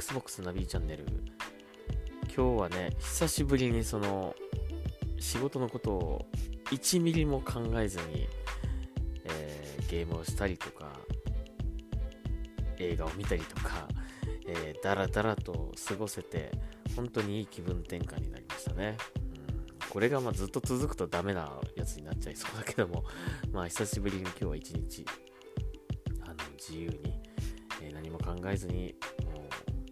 [0.00, 1.04] Xbox ナビチャンネル。
[2.34, 4.34] 今日はね久しぶりにその
[5.18, 6.26] 仕事のことを
[6.70, 8.26] 1ミリも考えずに、
[9.24, 10.90] えー、ゲームをしたりとか
[12.78, 13.86] 映画を見たりとか、
[14.46, 16.50] えー、だらだらと過ごせて
[16.96, 18.96] 本当にいい気分転換になりましたね、
[19.82, 23.04] うん、これがまあずっと続くとダメなやつになっちゃいそうだけども
[23.52, 25.04] まあ久しぶりに今日は一日
[26.22, 27.20] あの自由に、
[27.82, 28.94] え、何も考えずに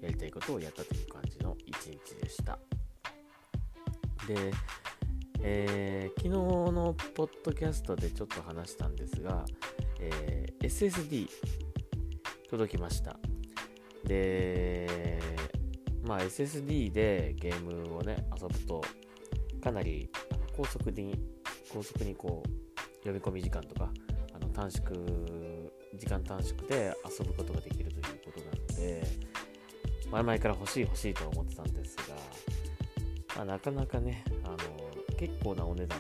[0.09, 2.59] やりたいことをやったという感じの一日でした
[4.27, 4.53] で
[5.41, 9.45] えー、昨日のポッドキャストでちょっと話したんですが、
[10.01, 11.29] えー、SSD
[12.51, 13.17] 届きました。
[14.05, 15.21] で、
[16.03, 18.83] まあ SSD でゲームをね、遊ぶと、
[19.63, 20.11] かなり
[20.57, 21.15] 高速に、
[21.73, 22.49] 高速にこう、
[23.05, 23.91] 読み込み時間とか、
[24.35, 24.91] あの短縮、
[25.95, 29.28] 時間短縮で遊ぶことができるということなので、
[30.11, 32.17] 前々から欲しい欲しいと思ってたんですが、
[33.37, 34.57] まあ、なかなかね、あの、
[35.17, 35.99] 結構なお値段、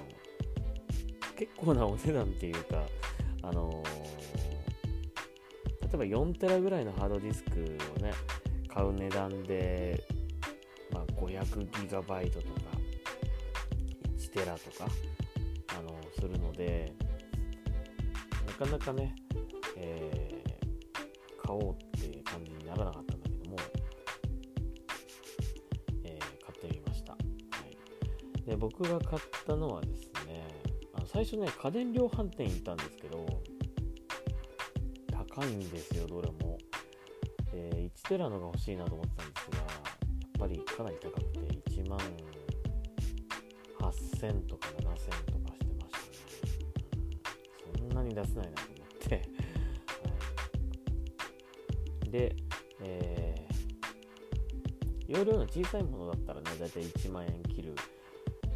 [1.37, 2.83] 結構なお値段っていうか、
[3.43, 3.83] あの
[5.83, 7.61] 例えば4テラぐらいのハードディスク
[7.99, 8.13] をね、
[8.69, 10.05] 買う値段で、
[10.93, 12.53] まあ、500ギガバイトとか、
[14.19, 14.87] 1テラとか、
[15.79, 16.93] あの、するので、
[18.47, 19.15] なかなかね、
[19.77, 21.88] えー、買おうって
[28.71, 30.47] 僕が買ったのはですね、
[30.93, 33.25] あの最初ね、家電量販店行ったんですけど、
[35.11, 36.59] 高いんですよ、どれも。
[37.51, 39.69] で、1テラのが欲しいなと思ってたんですが、やっ
[40.39, 41.99] ぱりかなり高くて、1万
[43.81, 44.99] 8000とか7000とか
[45.55, 45.99] してました
[47.73, 47.79] ね。
[47.79, 49.21] そんなに出せないなと思っては
[52.05, 52.11] い。
[52.11, 52.37] で、
[52.83, 57.75] えー、容量の小さいものだったらね、だいたい1万円切る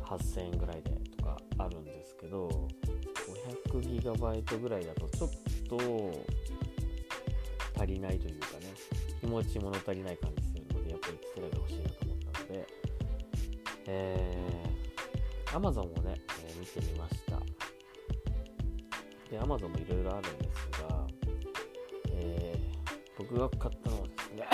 [0.02, 2.48] 8000円ぐらいでとかあるんですけど、
[3.68, 5.30] 500GB ぐらいだとちょっ
[5.68, 5.78] と
[7.78, 8.72] 足りないというかね、
[9.20, 12.66] 気持ち物足りない感じするので、やっぱり1テラが欲しいなと思ったので、
[13.86, 16.14] えー、Amazon をね、
[16.44, 17.38] えー、見てみました。
[19.30, 21.06] で、Amazon もいろいろあるんですが、
[22.14, 24.46] えー、僕が買ったのはですね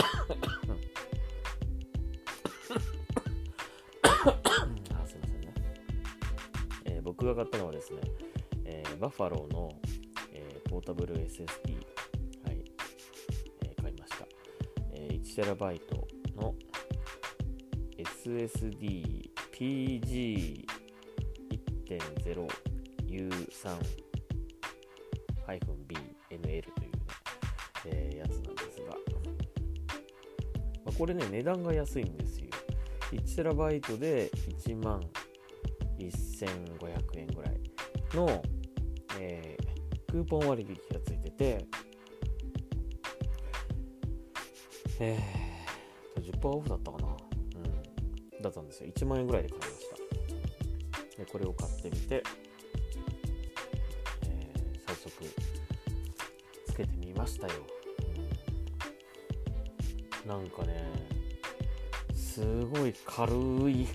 [7.35, 8.01] 買ったのはですね、
[8.65, 9.71] えー、バッファローの、
[10.33, 11.77] えー、ポータブル SSD
[12.45, 12.65] はい、
[13.83, 14.27] 買いました
[14.95, 15.81] 1TB
[16.37, 16.55] の
[17.97, 19.29] SSD
[19.59, 20.67] PG1.0U3-BNL
[26.41, 26.63] という、
[27.87, 28.93] えー、やつなんですが、
[30.85, 32.47] まあ、これね、値段が安いんですよ。
[33.11, 34.31] 1TB で
[34.65, 35.01] 1万
[35.99, 36.98] 1500円
[38.15, 38.43] の、
[39.19, 41.67] えー、クーポン割引がついてて、
[45.01, 48.43] えー、10%オフだったかなうん。
[48.43, 48.91] だったんですよ。
[48.95, 49.97] 1万円ぐらいで買いました。
[51.19, 52.23] で、これを買ってみて、
[54.27, 55.25] えー、早速、
[56.67, 57.55] つけてみましたよ。
[60.25, 61.09] うん、なんかね、
[62.15, 63.89] すごい軽い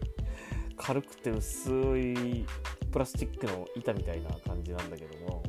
[0.76, 2.46] 軽くて薄い
[2.94, 5.42] プラスチックの板みたいな感じなんだけども、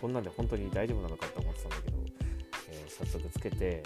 [0.00, 1.98] こんなんで本当に大丈夫なのかって思ってたんだけど、
[2.68, 3.80] えー、早速つけて、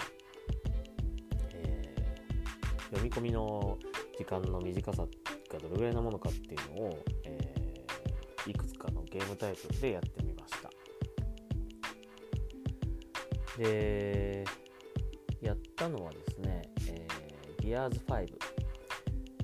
[2.89, 3.77] 読み込みの
[4.17, 10.71] 時間の短さがどれぐらいのものかっていうのを、えー、いくつかのゲームタイトルでやってみました。
[13.59, 14.45] で
[15.43, 18.27] やったのはですね、えー、Gears 5、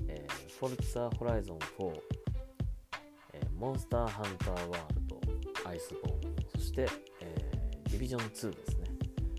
[0.08, 2.05] えー、Forza Horizon 4、
[3.56, 5.16] えー、Monster Hunter World、
[5.64, 6.88] Iceborne そして、
[7.20, 8.56] えー、Division 2ですね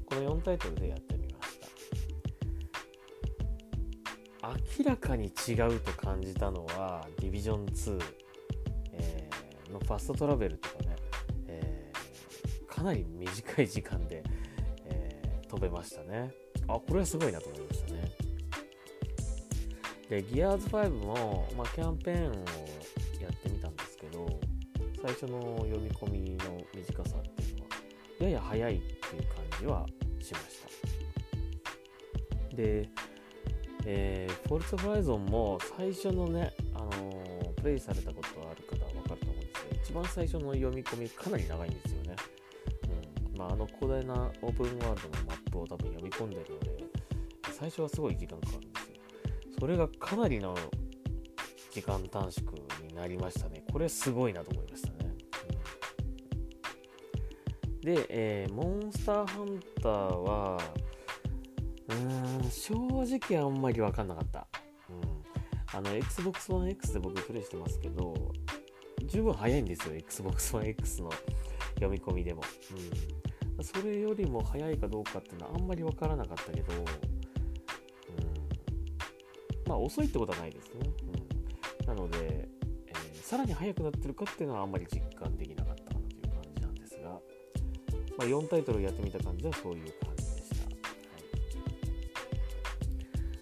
[0.05, 1.67] この4タイトルでやってみました
[4.47, 7.99] 明らかに違うと感じたのは、ディビジョン2、
[8.93, 10.95] えー、のファストトラベルとかね、
[11.47, 14.23] えー、かなり短い時間で、
[14.85, 16.31] えー、飛べましたね。
[16.67, 18.11] あ、これはすごいなと思いましたね。
[20.09, 22.33] で、ギアーズ5も、まあ、キャンペーンを
[23.21, 23.56] やってみ、
[25.07, 27.69] 最初の読み込みの短さっていうのは、
[28.19, 29.85] やや早いっていう感じは
[30.19, 30.59] しまし
[32.51, 32.57] た。
[32.57, 32.89] で、
[33.85, 42.15] えー、フォルツホライゾンも最初のね、あのー、プレイされたことある方はわかると思うんですけど、一番最初の読み込みかなり長いんですよね。
[43.31, 43.39] うん。
[43.39, 46.83] まあ、あの広大なオープンワールドのマップを多分読み込んでるので、
[47.57, 48.95] 最初はすごい時間かかるんですよ
[49.57, 50.53] それがかなりの
[51.71, 52.51] 時間短縮
[52.87, 54.66] になりましたねこれすごいなと思いまし
[57.87, 60.57] で、えー、モンスターハンターは
[61.87, 64.45] うーん正直あんまり分かんなかった。
[64.89, 65.27] うん。
[65.73, 68.13] あの Xbox One X で僕プレイしてますけど
[69.05, 71.09] 十分早いんですよ Xbox One X の
[71.75, 72.41] 読み込みでも、
[73.57, 76.83] うん、それよりも早いかどうかっていうのはあんまり分からなかったけど、うん、
[79.65, 80.89] まあ遅いってことはないですね、
[81.81, 82.49] うん、なので、
[82.87, 85.01] えー、さらに速くなってるかっていうのはあんまり実
[88.17, 90.55] まあ、4タイトルやってみた感じはそういう感じでした、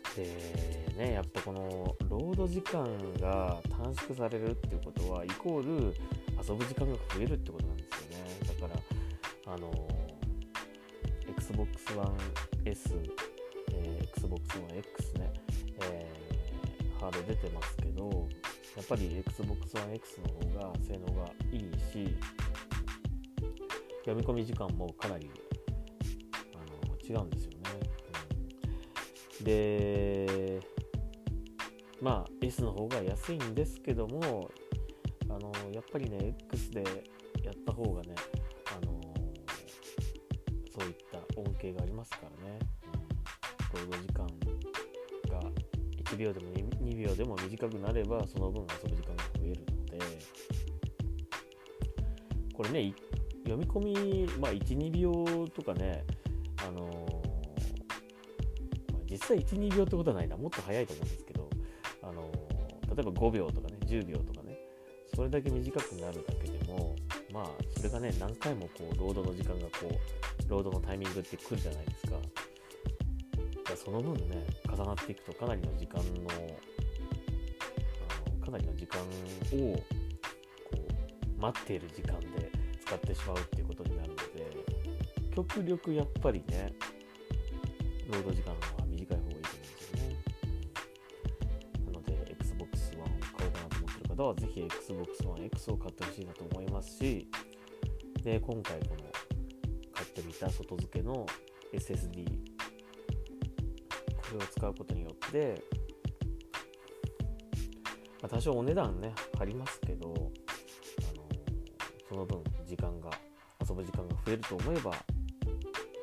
[0.10, 0.19] はい、
[0.98, 2.83] でねやっぱこのロード時間
[3.19, 5.94] が短縮されるっていうことはイコール
[6.48, 8.25] 遊ぶ時間が増えるってことなんですよね。
[8.62, 8.74] だか
[9.45, 9.72] らあの
[11.38, 12.18] Xbox One
[12.66, 12.94] S、
[13.74, 15.31] えー、Xbox One X ね、
[15.83, 18.28] えー、ハード出てますけど
[18.75, 20.28] やっぱり Xbox One X の
[20.60, 22.18] 方が性能がいいし
[24.06, 25.31] 読み込み時間もかなり
[26.54, 26.57] あ
[26.88, 27.57] の違うんですよね、
[29.40, 30.60] うん、で
[32.02, 34.52] まあ S の方が安いんですけども
[35.28, 36.84] あのやっぱりね X で
[37.44, 38.13] やった方がね
[38.80, 39.02] あの
[40.78, 42.60] そういった恩恵がありますからね、
[43.74, 44.28] うん、ロード時間
[45.42, 45.50] が
[46.04, 50.56] 1秒でも 2, 2秒でも短くなればその分遊ぶ時間が増えるので。
[52.56, 52.94] これね
[53.45, 56.03] 読み込み、まあ、12秒とかね
[56.68, 57.06] あの
[58.92, 60.36] まあ、実際12秒ってことはないな。
[60.36, 61.50] もっと早いと思うんですけど
[62.01, 62.31] あの
[62.95, 64.57] 例えば5秒とかね10秒とかね
[65.15, 66.95] それだけ短くなるだけでも
[67.31, 67.45] まあ
[67.77, 72.18] それがね何回もこうロードの時間がこうロードのタイミングって来るじゃないですか。
[73.75, 76.30] その分ね重なっていくとかなりの時間の
[78.07, 79.83] あのかなりの時間をこ
[81.38, 82.55] う待っている時間で
[82.85, 84.23] 使ってしまうっていうことになるので
[85.35, 86.73] 極力やっぱりね
[88.07, 90.15] ロード時間は短い方がいいと思うんですよね。
[91.87, 93.05] なので Xbox One を
[93.37, 97.27] 買おうかなと思ってる方はぜひ Xbox One X を買ってほしいなと思いますし、
[98.23, 99.03] で、今回この
[99.93, 101.25] 買ってみた外付けの
[101.73, 102.31] SSD、こ
[104.33, 105.61] れを使うことによって、
[108.21, 111.27] まあ、多少お値段ね、張りますけど、あの
[112.09, 113.09] その分時間が、
[113.67, 114.91] 遊ぶ時間が増えると思えば、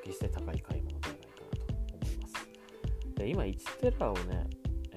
[0.05, 2.35] 決して高い買い物ではないかなと思います。
[3.17, 4.47] で、今1テラをね、
[4.93, 4.97] え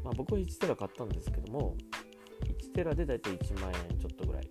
[0.00, 1.76] ー、まあ、僕は1テラ買ったんですけども
[2.70, 4.48] 1、テラでだいたい1万円ちょっとぐらい。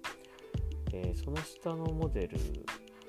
[0.94, 2.38] えー、その下のモデル、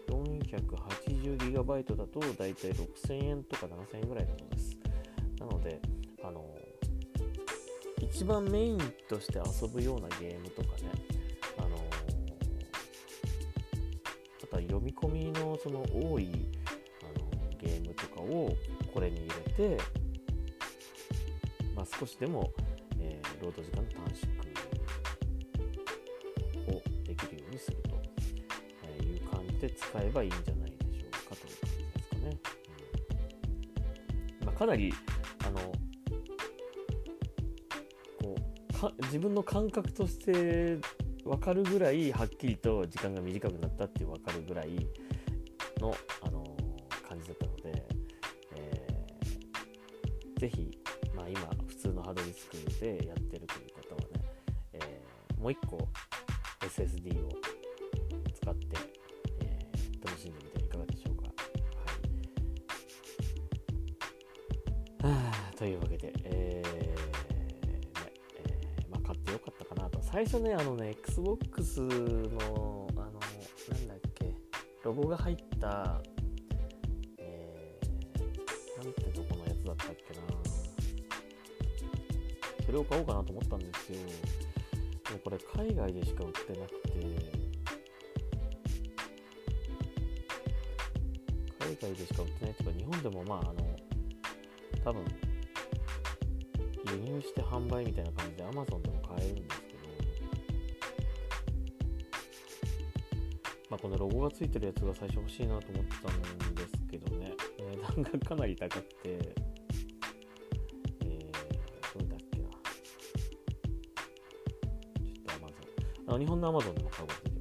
[0.09, 4.77] 480GB だとだいたい6000円とか7000円ぐらいだそうです。
[5.39, 5.81] なので、
[6.23, 6.45] あの
[8.01, 8.79] 一番メイン
[9.09, 10.93] として遊ぶようなゲームとかね、
[14.95, 16.29] み込みのその多い
[17.03, 18.51] あのゲームとかを
[18.93, 19.83] これに入れて、
[21.75, 22.53] まあ、少しでも、
[23.01, 24.45] えー、ロード時間の短縮
[29.65, 32.39] して使えばいいんじゃないでしょうかという感じですかね。
[34.41, 34.95] うんまあ、かなり
[35.47, 35.59] あの
[38.21, 38.37] こ
[38.71, 40.79] うか自分の感覚として
[41.25, 44.87] 分かるぐらいはっきりと時間が短くなったって分かるぐらい
[45.81, 46.45] の、あの
[47.09, 47.87] 感じだったので、
[48.57, 50.71] えー、ぜひ、
[51.15, 53.14] まあ、今普通のハードディスクで
[70.35, 70.41] かなと。
[70.41, 74.35] 最初ね、あのね、Xbox の、あの、なんだっけ、
[74.83, 76.03] ロゴが入った、
[77.19, 80.23] えー、なんてとこのやつだったっけな。
[82.67, 83.99] それを買おうかなと思ったんですよ。
[85.05, 86.91] でもこれ海外でしか売ってなくて、
[91.61, 93.77] 海外でしか売ってないというか、日本でもまあ、あの、
[94.83, 95.05] 多分、
[96.93, 99.64] 輸入して販売みたいな感じで Amazon でも買えるんです
[103.85, 106.19] このロゴがついてるやつが最初欲しいなと思ってたん
[106.55, 111.05] ですけどね、値段がかなり高くて、えー、
[111.93, 112.49] どれだっけな。
[112.49, 112.51] ちょ
[115.21, 115.51] っと Amazon。
[116.07, 117.35] あの日本の Amazon でも買うことで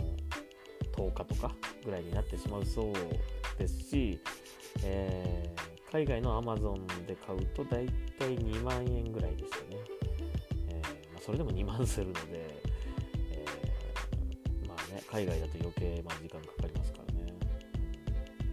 [0.95, 2.93] 10日とかぐらいになってしまうそう
[3.57, 4.19] ですし、
[4.83, 7.85] えー、海外の Amazon で買うと大
[8.17, 9.77] 体2万円ぐらいでしたね。
[10.69, 12.19] えー、まあ、それでも2万するので、
[13.31, 17.33] えー、まあね、海外だと余計まあ時間かかりますからね。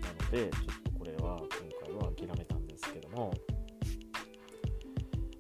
[0.03, 1.49] なので、ちょっとこれは今
[1.81, 3.33] 回は諦めたんですけども、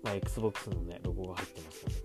[0.02, 1.96] まあ、Xbox のね、ロゴが入ってますので、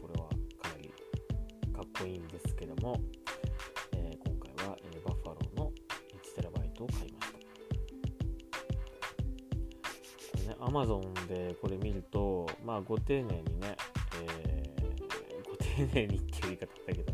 [10.72, 13.76] Amazon でこれ見ると、まあ、ご丁寧にね、
[14.24, 17.14] えー、ご丁寧にっていう言い方だけど、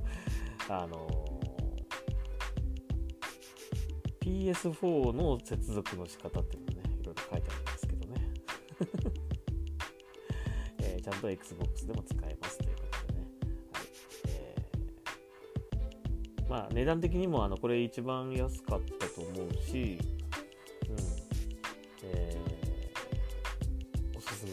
[0.69, 8.15] あのー、PS4 の接続の仕方っていうのね、いろいろ書いてあるんですけどね。
[10.83, 13.27] えー、ちゃんと Xbox でも使えますということでね。
[13.73, 13.87] はい
[14.27, 19.97] えー、まあ、値段的にもあのこれ一番安かったと思うし、
[20.89, 20.97] うん
[22.03, 22.56] えー、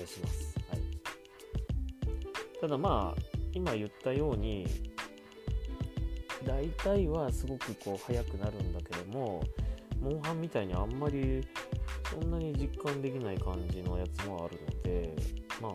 [0.02, 0.56] おすすめします。
[0.70, 0.80] はい、
[2.60, 3.22] ただまあ、
[3.52, 4.66] 今言ったように、
[6.44, 9.42] 大体はすごくこう速くなるんだけども、
[10.00, 11.46] モンハンみたいにあんまり
[12.10, 15.14] そんなに実感できない感じのやつもあるので、
[15.60, 15.72] まあ、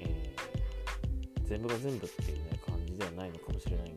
[0.00, 3.96] えー、全部が全部っていうね、感じではないのかもしれないん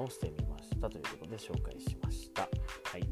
[0.00, 2.42] 買い物をしてみましたということで紹介しました。
[2.42, 2.48] は
[2.98, 3.02] い。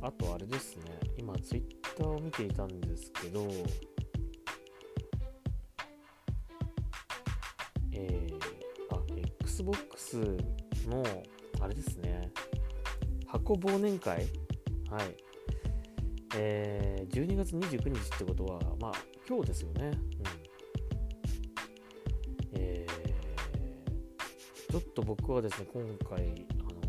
[0.00, 3.46] あとあれですね、今ツイッターを見ていたんですけど、
[7.92, 9.00] えー、あ
[9.40, 10.18] Xbox
[10.88, 11.04] の、
[11.60, 12.30] あれですね、
[13.26, 14.26] 箱忘年会
[14.90, 15.16] はい。
[16.34, 18.92] えー、12月29日ってことは、まあ、
[19.28, 19.86] 今日ですよね。
[19.86, 20.41] うん。
[24.94, 26.82] と僕はですね、今回、あの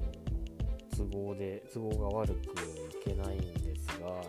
[0.96, 4.22] 都合で、都合が悪くいけないんですが、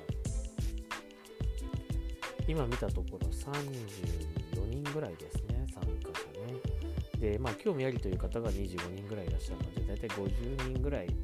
[2.47, 7.31] 今見たところ34人ぐらいですね、参加者ね。
[7.33, 11.15] で、まあ、興味ありという方が25人ぐらいいらっしゃるので、だいたい50人ぐらいで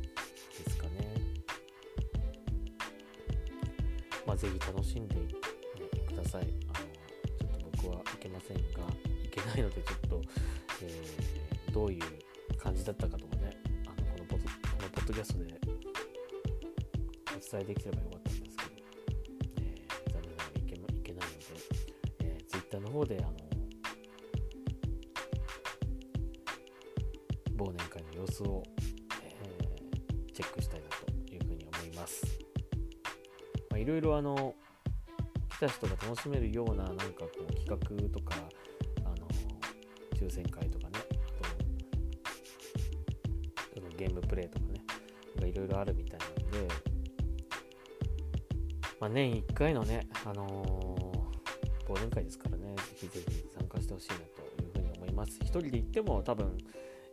[0.71, 0.91] すかね。
[4.27, 5.23] まあ、ぜひ楽しんで、ね、
[6.09, 6.43] ください。
[6.43, 6.87] あの、
[7.39, 8.63] ちょっと僕は行けませんが、
[9.23, 10.23] 行けないので、ちょっと、
[10.83, 11.20] えー、
[12.91, 13.57] 感じだったかとかね、
[13.87, 15.45] あのこのポッドこのポッドキャストで
[17.27, 18.71] お伝えできればよかったんですけど、
[19.57, 21.47] えー、残念ながら行け行けないので、
[22.21, 23.31] えー、Twitter の方で、あの、
[27.57, 28.63] 忘年会の様子を、
[29.23, 32.27] えー、チェックしたいなというふうに思います。
[33.71, 34.55] まいろいろあの
[35.49, 37.77] 来た人が楽しめるようななんかこう企画
[38.09, 38.35] とか
[39.05, 39.29] あの
[40.19, 40.80] 抽選会とか
[44.31, 44.81] プレイとかね
[45.49, 46.69] いろいろあるみたいなんで、
[49.01, 54.23] まあ、年1回のね、あのー、忘年会ですからね、ぜひぜひ参加してほしいなと
[54.63, 55.37] いうふうに思います。
[55.43, 56.57] 一人で行っても多分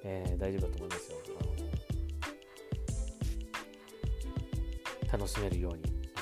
[0.04, 1.18] えー、大丈夫だと思いますよ。
[1.42, 1.46] あ
[5.12, 5.84] の楽しめるように
[6.16, 6.20] あ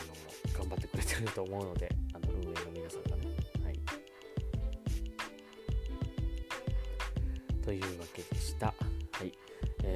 [0.58, 3.28] の頑張ってくれてると思うので、あの運営の皆さんがね。
[3.64, 3.80] はい。
[7.64, 8.74] というわけでした。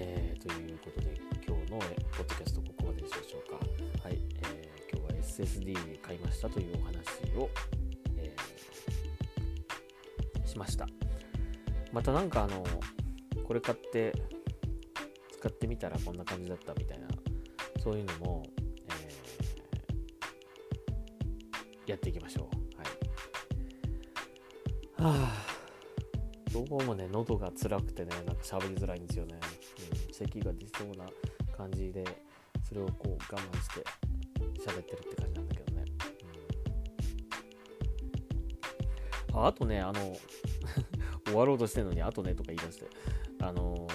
[0.01, 1.13] えー、ということで、
[1.45, 1.85] 今日のポ
[2.23, 3.57] ッドキャストここまででしょうか。
[4.03, 4.17] はい。
[4.43, 6.95] えー、今日は SSD 買いましたというお話
[7.37, 7.49] を、
[8.17, 10.87] えー、しました。
[11.91, 12.63] またなんかあの、
[13.43, 14.13] これ買って
[15.39, 17.07] 使ってみたらこんな感じだったみたいな
[17.81, 18.43] そういうのも、
[18.89, 22.49] えー、やっていきましょ
[24.99, 25.49] うはいはあ
[26.53, 29.39] どうもね喉が辛くてねなんか喋りづらいんですよね、
[30.25, 31.05] 咳が出そうな
[31.55, 32.03] 感じで
[32.63, 33.83] それをこう我慢して
[34.61, 35.85] 喋ってるって感じなんだけどね、
[39.33, 40.15] うん、あとねあの
[41.25, 42.87] 終わろうとしてるのにあとねとか言い出して。
[43.41, 43.87] あの、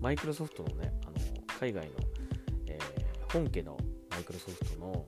[0.00, 1.16] マイクロソフトのね、あの
[1.60, 1.92] 海外の、
[2.66, 3.76] えー、本家の
[4.10, 5.06] マイクロソフトの、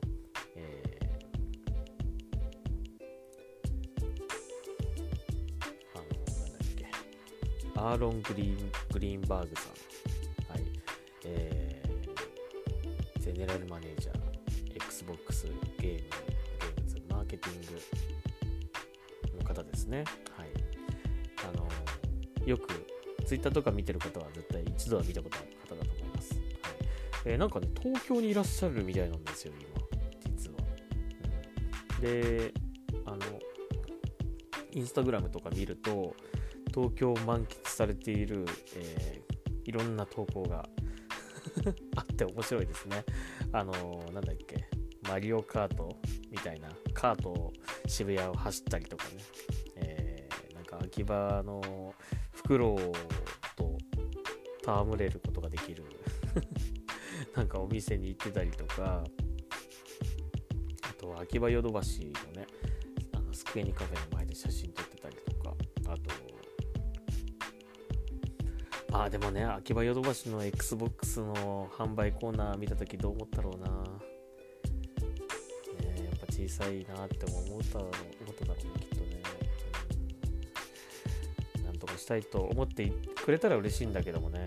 [7.87, 10.63] アーロン・グリーングリーンバーグさん、はい、
[11.25, 14.17] えー、ゼネラルマネージャー、
[14.75, 17.61] Xbox ゲーム、ゲームズ、マーケティン
[19.31, 19.99] グの方ですね。
[20.37, 20.49] はい。
[21.49, 21.69] あの、
[22.45, 22.67] よく
[23.25, 26.35] Twitter とか見てる方は絶対一度は見たことある方だと思います。
[26.35, 26.43] はい
[27.27, 29.63] えー、なんかね、東京にいらっしゃるみたいなんですよ、今、
[30.37, 30.57] 実は。
[31.99, 32.53] うん、で、
[33.05, 33.19] あの、
[34.73, 36.17] インスタグラムとか見ると、
[36.77, 40.67] 東京満喫されている、えー、いろんな投稿が
[41.97, 43.05] あって面白いですね。
[43.53, 44.67] あのー、なんだっけ、
[45.07, 45.99] マリオカート
[46.31, 47.53] みたいな、カートを
[47.87, 49.11] 渋谷を走ったりとかね、
[49.77, 51.95] えー、なんか秋葉の
[52.33, 53.77] フクロウと
[54.63, 55.85] 戯れることができる
[57.37, 59.05] なんかお店に行ってたりとか
[60.83, 62.47] あと秋葉ヨドバシのね
[63.13, 64.66] あのスクエニカフェの前で写真
[69.03, 73.75] あでもね秋葉ヨドバシの XBOX の販売コーナー見た時どう思ったろうな、ね、
[76.05, 77.93] やっぱ小さいなって思った思っ
[78.39, 79.23] ただろうねきっとね。
[81.65, 82.91] なんとかしたいと思って
[83.25, 84.47] くれたら嬉しいんだけどもね、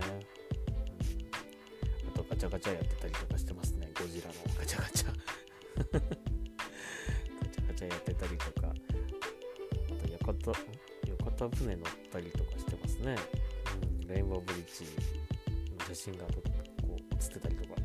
[2.13, 3.89] あとガチャガチャやってたりとかしてますね。
[4.00, 4.34] ゴジラの。
[4.58, 5.08] ガチャガチャ。
[5.08, 5.13] ガ
[7.50, 8.68] チャガチャやってたりとか。
[8.68, 8.74] あ
[10.01, 10.51] と屋形
[11.08, 13.15] 屋形船乗ったりとかしてますね、
[14.10, 14.86] レインボーブリッジ
[15.78, 16.42] の写真がこ
[17.12, 17.82] う写ってたりとか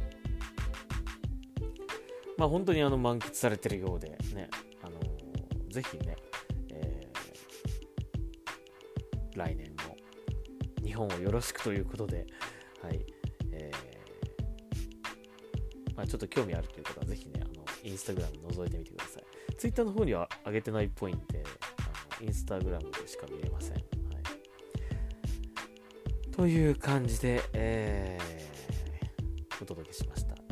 [2.36, 4.48] まあ本当にあの満喫されてるようでね、
[4.82, 6.16] あのー、ぜひね、
[9.36, 9.96] 来年も
[10.84, 12.26] 日本をよろしくということで、
[12.82, 13.04] はい
[13.52, 19.24] えーまあ、ちょっと興味あるという方はぜひね、あのインスタグラム覗いてみてください。
[19.56, 21.44] ツイッターの方には上げてないっぽいんで、
[21.78, 23.93] あのインスタグラムでしか見れません。
[26.44, 30.32] という感じで、えー、お届けしました。
[30.32, 30.42] はい、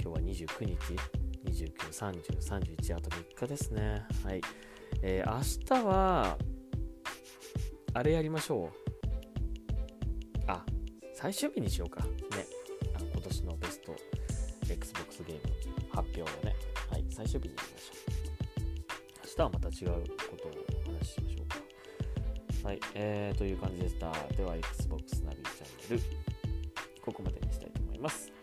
[0.00, 4.06] 今日は29日、29、30、31、あと3日ですね。
[4.22, 4.40] はい。
[5.02, 6.38] えー、明日は、
[7.92, 8.70] あれやりましょう。
[10.46, 10.64] あ、
[11.12, 12.04] 最終日にしようか。
[12.04, 12.10] ね。
[12.94, 13.96] あ今年のベスト
[14.70, 16.54] Xbox ゲーム発表をね。
[16.88, 18.18] はい、最終日にやりましょう。
[19.24, 20.04] 明日はまた違う
[22.68, 24.12] はい、えー、という感じでした。
[24.36, 26.02] では、Xbox ナビチャンネル、
[27.00, 28.37] ここまでにしたいと思います。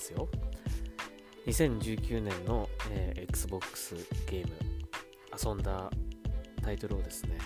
[0.00, 0.28] ますよ。
[1.46, 3.94] 2019年の、えー、Xbox
[4.26, 4.54] ゲーム、
[5.38, 5.90] 遊んだ
[6.62, 7.38] タイトルをですね、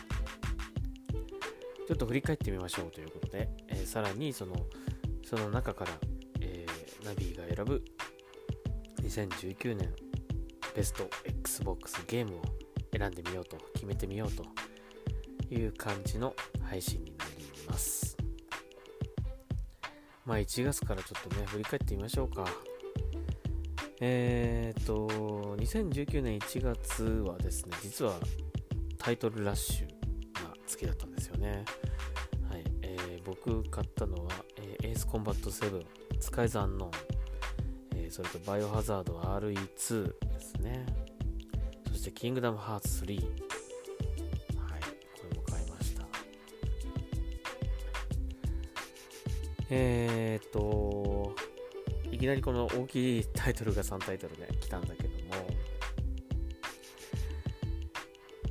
[1.86, 4.54] ちょっと振り返ってみましょうということで、えー、さらにその、
[5.24, 5.90] その中から、
[6.40, 7.84] えー、ナビが選ぶ
[9.02, 9.92] 2019年
[10.74, 12.42] ベスト Xbox ゲームを
[12.96, 14.44] 選んでみようと、決めてみようと
[15.50, 18.03] いう感じの配信になります。
[20.24, 22.46] まあ1月からちょっとね、振り返ってみましょうか。
[24.00, 25.06] えーと、
[25.56, 28.14] 2019年1月はですね、実は
[28.98, 29.87] タイトルラッシュ
[30.42, 31.64] が好きだったんですよね。
[32.50, 35.84] はい、えー、僕買ったのは、えー、エースコンバット7、
[36.18, 36.90] 使いザンノン、
[37.96, 40.87] えー、それとバイオハザード RE2 ですね。
[41.88, 43.20] そしてキングダムハーツ3、
[49.76, 51.34] えー、っと、
[52.12, 55.14] いきなりこの大きいタイトルが3タイトルで来たんだけども、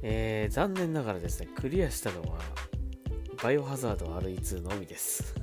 [0.02, 2.40] えー、残念ながらですね、クリアしたのは、
[3.42, 5.34] バイオハザード RE2 のみです。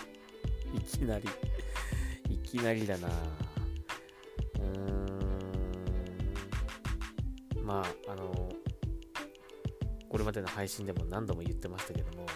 [0.76, 1.26] いきなり、
[2.28, 8.52] いきなりだなうーん、まあ、あの、
[10.10, 12.26] これまでの配信でも何度も言ってましたけども、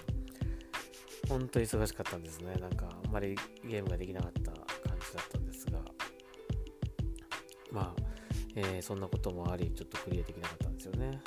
[1.30, 2.56] 本当に忙しかったんですね。
[2.56, 5.78] なんか、あんまりゲームができなかった感じだったんですが、
[7.70, 8.02] まあ、
[8.56, 11.20] えー、そんなこともあり、ちょっとクリアできなかったんですよね。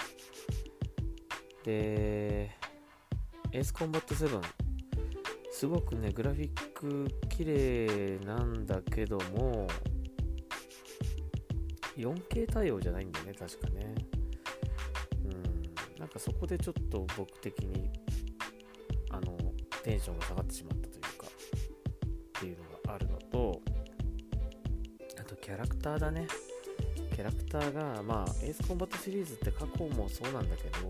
[1.64, 2.52] で、
[3.54, 4.42] エースコンバット7、
[5.52, 9.68] すごくね、グラフィック綺麗なんだけども、
[11.96, 13.96] 4K 対応じゃないんだよね、確かね。
[15.24, 15.98] うん。
[15.98, 17.90] なんかそこでちょっと僕的に、
[19.84, 23.62] テンションが下がってしまったというか、っていうのがあるのと、
[25.20, 26.28] あとキャラクターだね。
[27.14, 30.90] キャラクターが、まあ、エースコンバットシリーズって過去もそうなんだけど、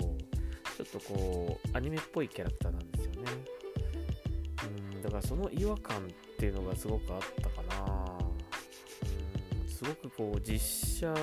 [0.78, 3.32] ちょっとこう、アニメっぽいキャラクターなんですよね。
[4.94, 6.02] うん、だからその違和感っ
[6.38, 8.18] ていうのがすごくあったかな。
[9.62, 11.14] うん、すごくこう、実写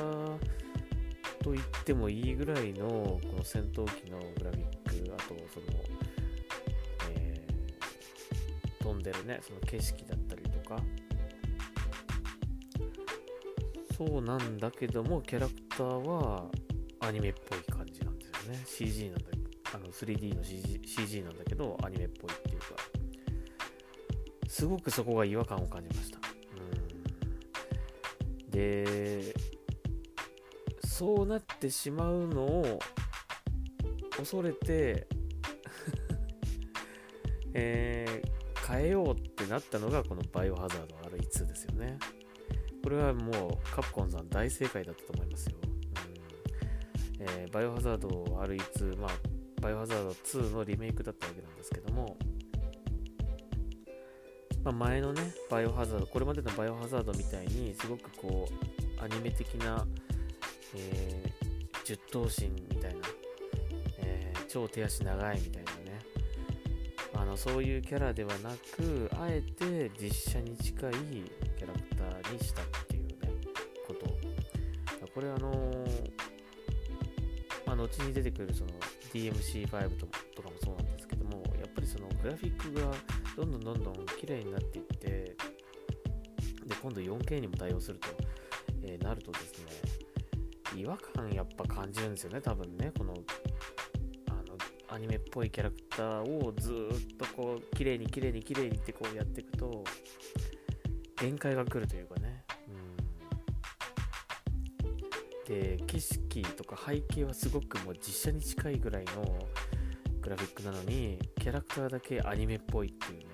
[1.42, 5.89] と言ってもいいぐらいの、この戦闘機のグラフィック、あとその、
[9.02, 10.82] でるね、その景色だったりとか、
[13.96, 16.50] そうなんだけども、キャラクターは
[17.00, 18.62] アニメっぽい感じなんですよね。
[18.66, 19.24] CG なんだ
[19.72, 22.66] あの 3D の CG, CG なんだけど、アニメっぽいっていうか、
[24.48, 26.18] すごくそこが違和感を感じました。
[28.50, 29.34] で、
[30.84, 32.78] そうなってしまうのを
[34.16, 35.06] 恐れて
[37.54, 38.39] えー、
[38.70, 41.98] 変えようってなったのがこのバイオハザード RE2 ですよね。
[42.82, 45.56] これはもうカプコンさん大正解だったと思いますよ。
[45.64, 45.80] うん
[47.22, 49.10] えー、バイオハザード RE2、まあ、
[49.60, 52.16] バイオハザード2のリメイクだったわけなんですけども、
[54.64, 59.86] まあ、前のね、バイオハザード、これまでのバイオハザードみたいに、すごくこう、アニメ的な、
[60.74, 63.00] えー、十頭身みたいな、
[63.98, 65.72] えー、超手足長いみたいな、
[67.30, 70.92] のそういうキャラではなく、あえて実写に近い
[71.56, 73.16] キャラクターにしたっていうね、
[73.86, 74.06] こと。
[75.14, 76.10] これあのー、
[77.66, 78.70] まあ、後に出てくるその
[79.12, 82.92] DMC5 ととかもそうなんですけども、やっぱりそのグラフィックが
[83.36, 85.36] どんどんどんどん綺麗になっていって、で、
[86.82, 88.08] 今度 4K にも対応すると、
[88.82, 89.52] えー、なるとです
[90.74, 93.14] ね、違和感やっぱ感じるんですよね、多分ね、この、
[94.92, 99.84] アニメっぽいキャラクターをずっとこう、綺麗に綺麗に綺麗にってこうやっていくと、
[101.16, 102.44] 限界が来るというかね、
[105.46, 105.76] うん。
[105.76, 109.46] で、景色とか背景はすごくもう実写に近いぐらいの
[110.20, 113.26] グラフィックなのに、キャラクターだけアニメっぽいっていうね、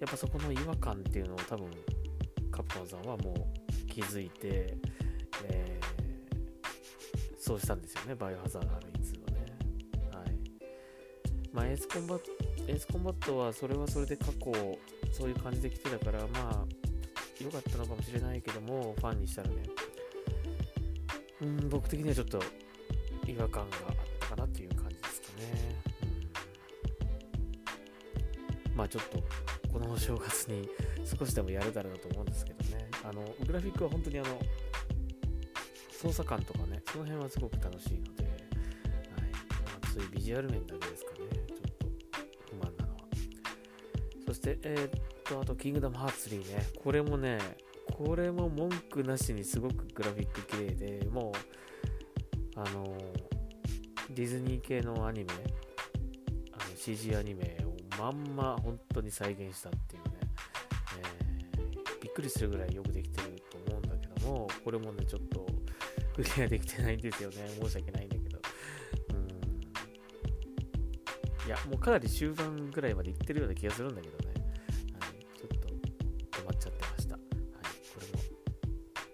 [0.00, 1.70] やっぱそこの違和感っていうのを多分、
[2.50, 4.78] カプコンさんはもう気づいて、
[5.44, 8.94] えー、そうしたんですよね、バイオハザード RE2 はね。
[8.94, 9.03] はい。
[11.54, 12.30] まあ、エースコンバット、
[12.66, 14.52] エースコンバットはそれはそれで過去、
[15.12, 16.64] そういう感じで来てたから、まあ、
[17.40, 19.62] 良かったのかもしれないけども、ファンにしたらね、
[21.42, 22.42] うん、僕的にはちょっと
[23.28, 25.44] 違和感があったかなっていう感じですかね。
[28.70, 29.22] うん、まあちょっと、
[29.72, 30.68] このお正月に
[31.04, 32.88] 少しでもやれたらなと思うんですけどね。
[33.04, 34.40] あの、グラフィックは本当にあの、
[35.92, 38.23] 操作感とかね、その辺はすごく楽しいので、
[39.94, 41.18] そういうビジュアル面だけですかね。
[41.46, 41.86] ちょっと
[42.50, 43.00] 不満なのは。
[44.26, 44.90] そして、えー、っ
[45.22, 46.66] と、あと、キングダムハーツ3ね。
[46.82, 47.38] これもね、
[47.92, 51.32] これも文句なしにすごくグラフィック綺麗で、も
[52.56, 52.98] う、あの、
[54.10, 55.26] ディズニー系のアニメ、
[56.52, 60.10] あの CG アニメをまんま本当に再現したっていうね、
[60.98, 65.46] えー、びっくりするぐらいよくできてると思うんだけども、これもね、ちょっと
[66.16, 67.36] クリアできてないんですよね。
[67.62, 68.13] 申し訳ないん。
[71.46, 74.34] いや、もうかなり終盤ぐらいまでいってるような気がするんだけどね。
[74.98, 75.26] はい。
[75.38, 75.68] ちょっと
[76.40, 77.14] 止まっちゃってました。
[77.14, 77.24] はい。
[77.24, 78.18] これも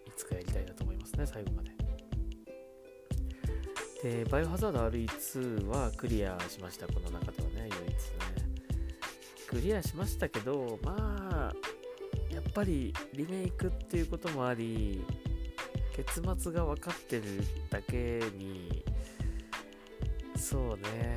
[0.06, 1.70] いつかやりたいなと思いますね、最後まで。
[4.02, 8.00] で、バイオハザード RE2 はクリアしました、この中ではね、唯一ね。
[9.46, 11.52] クリアしましたけど、まあ、
[12.32, 15.04] やっぱりリメイクっていうこともあり、
[15.94, 17.24] 結末が分かってる
[17.68, 18.84] だけに、
[20.36, 21.16] そうね、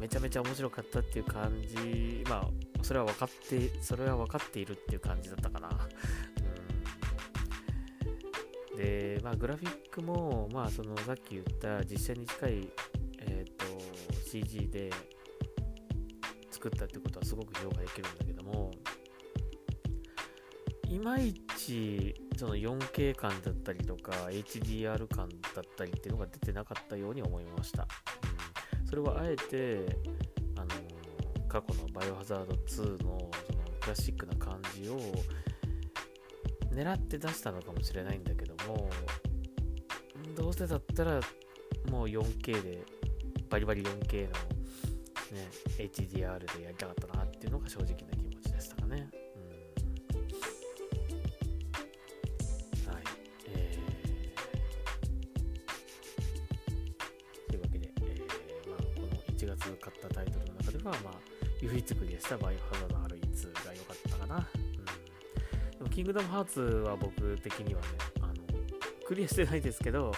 [0.00, 2.48] めちゃめちゃ面白かったっていう感じ、まあ、
[2.82, 5.70] それは分かって、それは分かっているっていう感じだったかな。
[8.72, 12.68] うん、で、まあ、グラフィックも、まあ、その、さっき言った実写に近い、
[13.20, 13.64] えっ、ー、と、
[14.28, 14.90] CG で
[16.50, 18.70] 作ったってことはすごく評価できるんだけども、
[20.88, 27.86] いまいちその 4K 感だったりとか HDR 感だったりっていうのが出てなかったように思いました。
[28.96, 29.84] それはあえて、
[30.56, 30.68] あの、
[31.48, 33.30] 過去のバイオハザード2のその
[33.78, 34.98] クラシックな感じを
[36.72, 38.88] 狙って出したのかもしれないんだけども、
[40.34, 41.20] どうせだったら
[41.90, 42.86] もう 4K で、
[43.50, 49.10] バリバリ 4K のね、HDR でやりたかったなっていうのが正直な気持ちでしたかね。
[60.86, 61.14] は、まあ、
[61.60, 64.36] 唯一クリアしたバイオハザード RE2 が良かったかな。
[64.36, 65.78] うん。
[65.78, 67.86] でも、キングダムハーツは僕的にはね、
[68.20, 68.34] あの、
[69.06, 70.12] クリアしてないですけど、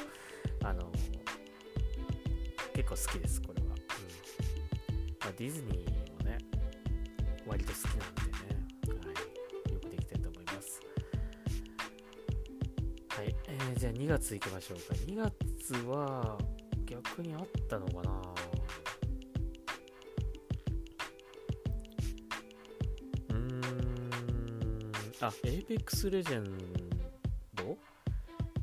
[0.62, 0.92] あの、
[2.74, 3.68] 結構好きです、これは。
[3.68, 3.74] うん。
[3.74, 3.76] ま
[5.28, 6.38] あ、ディズニーもね、
[7.46, 9.12] 割と好きなんでね、は
[9.70, 9.72] い。
[9.72, 10.81] よくできてると思います。
[13.09, 13.35] はい。
[13.48, 14.94] えー、じゃあ2月行きましょうか。
[14.94, 16.38] 2月は、
[16.85, 18.38] 逆にあったのかな
[25.20, 26.88] あ、Apex Legend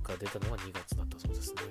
[0.05, 1.61] が出たのは2月だったそうですね。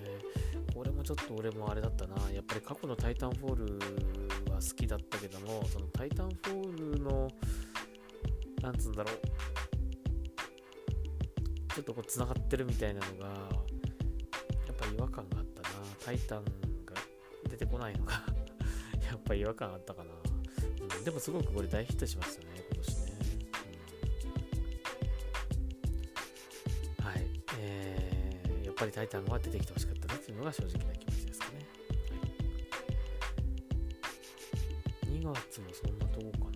[0.75, 2.17] これもちょっと俺もあれだったな。
[2.31, 3.79] やっぱり過去のタイタンフォール
[4.53, 7.31] は好きだったけども、そのタイタンフォールの、
[8.61, 9.15] なんつうんだろう。
[11.73, 13.33] ちょっとこう繋がってるみたいなのが、や
[14.73, 15.69] っぱ違和感があったな。
[16.05, 16.51] タイタンが
[17.49, 18.13] 出てこないのが
[19.07, 20.13] やっぱ違和感あったかな。
[20.97, 23.04] うん、でもすごくこれ大ヒットしましたね、今年ね。
[28.85, 31.53] ぱりタイタンは出てきてほしかったなっていうのが正直な気持ちですかね。
[35.03, 36.54] はい、2月もそんなとこかな。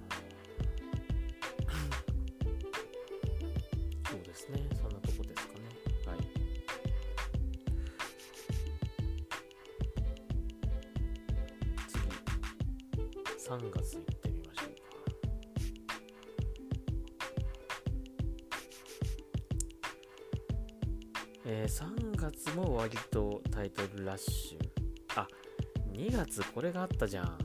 [26.55, 27.39] これがあったじゃん。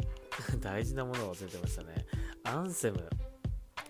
[0.60, 2.06] 大事なものを忘れてましたね。
[2.44, 2.98] アンセム。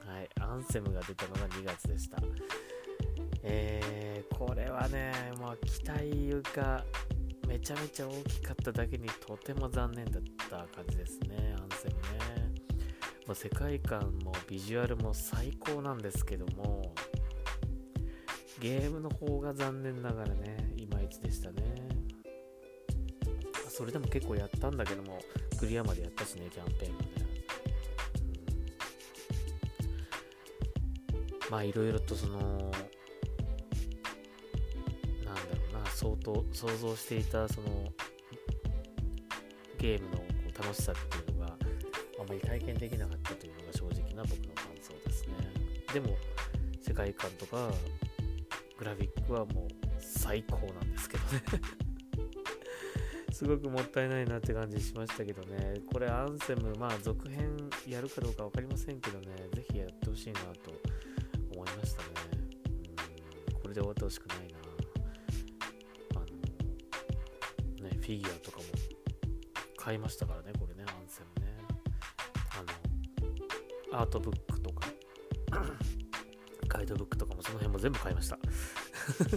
[0.06, 2.18] はい、アンセムが出たのが2月でした。
[3.42, 6.84] えー、これはね、まあ、期待が
[7.46, 12.38] めちゃめちゃ大きかっただけにとても残念だった感じですね、アンセムね。
[13.26, 16.94] まあ、世界観もビジュアルも最高なんですけども、
[18.60, 21.67] ゲームの方が残念ながらね、いまいちでしたね。
[23.78, 25.20] それでも結構やったんだけども、
[25.56, 27.06] クリアまでやったしね、キャンペーンもね。
[31.48, 32.72] まあいろいろとその、なんだろ
[35.70, 37.92] うな、相当想像していたその
[39.78, 40.24] ゲームの
[40.58, 41.56] 楽しさっていうのがあ
[42.28, 45.34] まり体験できなかったというのが正直な僕の感想ですね。
[45.94, 46.16] でも
[46.82, 47.70] 世界観とか
[48.76, 49.68] グラフィックはもう
[50.00, 51.87] 最高なんですけどね
[53.38, 55.74] すごくもったいないなって感じしましたけどね。
[55.92, 60.72] これアンセム、まあ続編やるかどうか分かりませんけどね、ぜひやってほしいなと
[61.54, 62.08] 思いましたね。
[63.52, 64.58] うん、これで終わってほしくないな。
[66.16, 68.64] あの、ね、フィギュアとかも
[69.76, 71.54] 買いましたからね、これね、アンセムね。
[73.92, 74.88] あの、アートブックとか、
[76.66, 78.36] ガイドブックとかもその辺も全部買いました。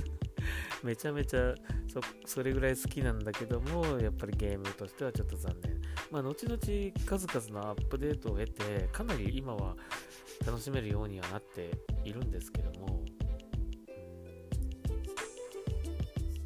[0.82, 1.54] めちゃめちゃ
[1.92, 5.82] そそれぐらい好きなんだけどもやっぱりゲームとしてはちょっと残念。
[6.10, 6.58] まあ後々
[7.06, 9.76] 数々のアップデートを経てかなり今は
[10.46, 11.70] 楽しめるようにはなって
[12.06, 13.04] いるんですけども。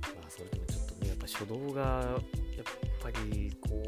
[0.01, 2.21] まあそれでもちょっとねやっぱ初動がやっ
[3.03, 3.83] ぱりこ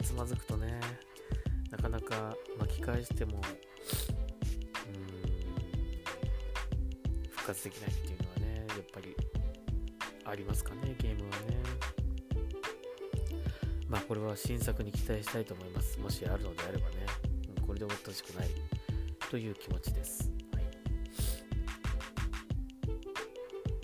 [0.00, 0.80] うつまずくとね
[1.70, 3.42] なかなか巻き返してもうん
[7.30, 9.14] 復活できないっていうのはねやっぱり
[10.28, 11.58] ありますかね、ゲームはね。
[13.88, 15.98] まあこれは新作に期待したいと思います。
[15.98, 17.06] もしあるのであればね、
[17.66, 18.48] これで終わってほしくない
[19.30, 20.30] という気持ちです。
[20.52, 20.64] はい、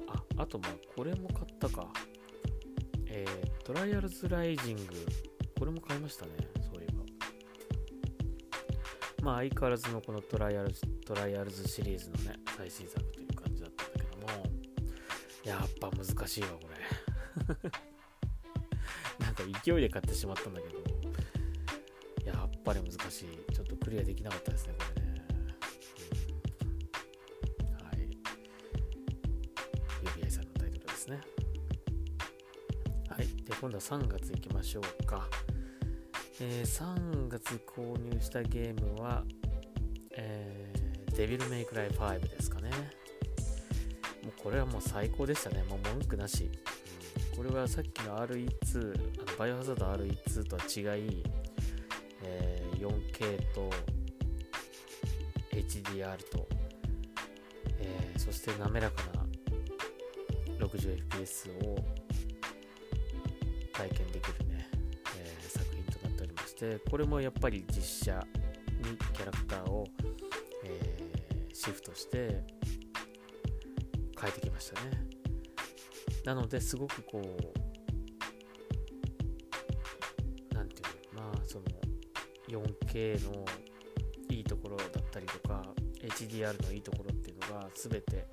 [0.08, 1.88] あ、あとまあこれも買ったか。
[3.06, 4.82] えー、トライアルズライジング。
[5.58, 7.04] これも買いましたね、そういえば。
[9.22, 13.13] まあ相変わらずのこのトライアルズトライアルズシリーズのね、最新作
[15.44, 16.74] やっぱ難しいわ、これ。
[19.20, 20.78] なんか勢いで買ってしまったんだけど、
[22.24, 23.52] やっぱり難しい。
[23.52, 25.26] ちょっとクリアできなかったですね、これね。
[27.82, 28.08] はい。
[30.16, 31.20] 指合さんのタイトルですね。
[33.10, 33.26] はい。
[33.26, 35.28] で、今度は3月いきましょうか。
[36.40, 39.24] えー、3月購入したゲームは、
[40.16, 42.53] えー、デビルメイクライ5ですか。
[44.44, 45.64] これはもう最高でしたね。
[45.70, 46.50] もう文句なし。
[47.34, 48.92] これはさっきの RE2、
[49.26, 51.22] あのバイオハザード RE2 とは違い、
[52.22, 53.70] えー、4K と
[55.50, 56.46] HDR と、
[57.80, 59.24] えー、そして滑らかな
[60.66, 61.76] 60fps を
[63.72, 64.68] 体験できるね、
[65.18, 68.26] えー、作品となっておりましてこれもやっぱり実写
[68.78, 69.86] にキャラクターを、
[70.64, 70.98] え、
[71.52, 72.44] シフトして
[74.24, 74.90] 変えてきましたね。
[76.24, 77.24] なのですごくこう
[80.54, 81.64] 何て言うのまあその
[82.48, 83.44] 4K の
[84.30, 85.62] いいところだったりとか
[86.00, 88.26] HDR のいいところっていうのが全て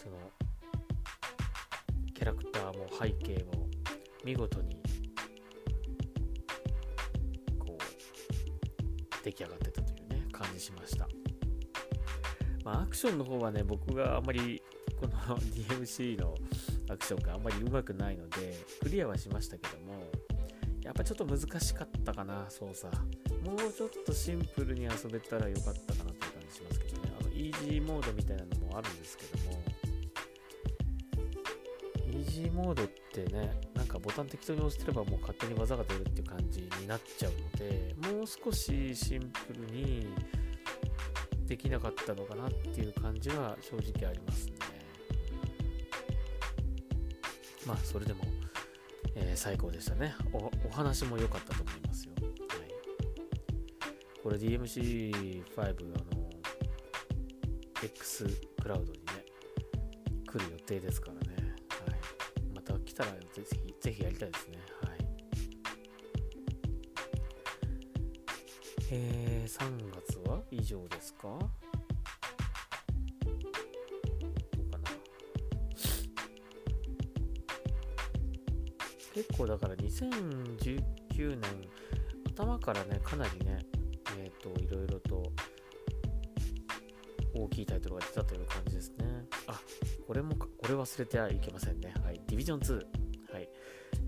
[0.00, 0.16] その
[2.14, 3.68] キャラクターも背景も
[4.24, 4.80] 見事に
[7.58, 11.08] こう出来上がってたというね感じしました。
[12.64, 14.62] まあアクションの方はね僕があんまり
[15.34, 16.34] の DMC の
[16.90, 19.94] アクションがあんまりうまくないのでクリアはしましたけども
[20.82, 22.94] やっぱちょっと難しかったかな操作。
[23.44, 27.12] もうちょっとシンプルに遊べたらよかったかなという感じしますけどね。
[27.20, 29.62] あのイージーモードみたいなのもあるんですけども。
[32.12, 40.06] イージーモードってねなんかボタン適当に押してればもう勝手に技が出るっていう感じになっちゃうのでもう少しシンプルに
[41.46, 44.61] できなかったのかなっていう感じは正直ありますね。
[47.66, 48.24] まあそれでも、
[49.14, 50.14] えー、最高でしたね。
[50.32, 52.32] おお話も良かったと思いますよ、はい、
[54.22, 55.66] これ DMC5 あ
[56.14, 56.30] の
[57.82, 58.24] X
[58.60, 59.04] クラウドにね
[60.26, 61.36] 来る予定ですからね。
[61.86, 61.98] はい、
[62.54, 64.58] また来たらぜひ、ぜひやりたいですね。
[64.82, 64.98] はい。
[68.90, 70.42] えー、3月は？
[70.50, 71.38] 以上ですか？
[79.42, 81.40] 構だから2019年
[82.34, 83.58] 頭からね、かなりね、
[84.18, 85.22] えっ、ー、と、いろいろと
[87.34, 89.04] 大きいタイトルが出たという感じですね。
[89.46, 89.60] あ、
[90.06, 91.92] これも、これ忘れてはいけませんね。
[92.02, 92.20] はい。
[92.26, 92.74] ディビジョン2。
[93.34, 93.48] はい。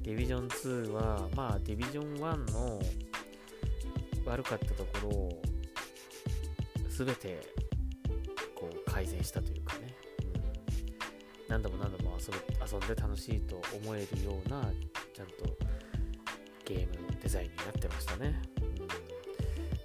[0.02, 2.80] ディビジョン2は、まあ、ディビジョン1の
[4.24, 5.42] 悪かったところを、
[6.88, 7.40] すべて、
[8.54, 9.94] こう、改善したというかね。
[10.22, 11.48] うん。
[11.48, 12.32] 何度も何度も遊
[12.64, 14.72] 遊んで楽しいと思えるような、
[15.14, 15.32] ちゃんと
[16.64, 18.42] ゲームデザインになってましたね。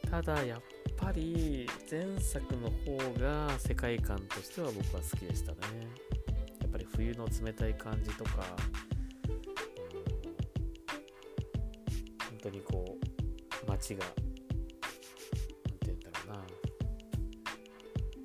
[0.04, 0.62] うん、ただ、やっ
[0.98, 5.58] ぱり前作の方が世界観としては僕は好きでしたね
[6.62, 8.32] やっぱり冬の冷たい感じとか、
[9.30, 9.38] うん、
[12.28, 12.98] 本当にこ
[13.66, 16.44] う街が何て言うんだろうな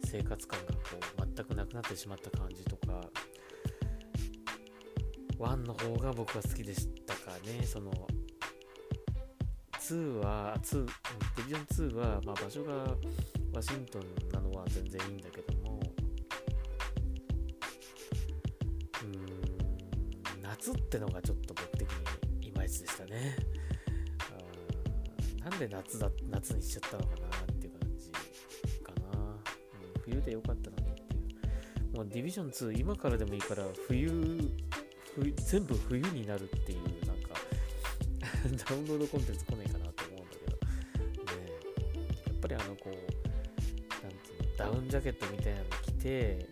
[0.05, 0.79] 生活感がこ
[1.23, 3.01] う全くなくなってしまった感じとか
[5.47, 7.91] 1の方が僕は好きでしたかねその
[9.85, 12.73] 2は、2、ディビジョン2は、まあ、場所が
[13.53, 14.03] ワシントン
[14.33, 15.81] なのは全然いいんだけども、
[19.03, 21.89] うん、夏ってのがちょっと僕的
[22.41, 23.37] にいまいちでしたね。
[25.45, 28.11] なんで夏だ、夏にしちゃったのかなっていう感じ
[28.83, 29.19] かな。
[29.19, 29.37] うん、
[30.01, 31.19] 冬でよかったのにってい
[31.93, 31.97] う。
[31.97, 34.09] もうディビジョン2、今からでもいいから、冬
[35.23, 37.35] 全部冬になるっていう、なんか
[38.69, 40.57] ダウンロードコンテンツ来ないかなと思うんだけど、
[41.39, 41.51] ね
[42.27, 42.95] やっぱりあのこう、
[44.03, 46.49] なんつうの、ダウンジャケットみたいなの着て、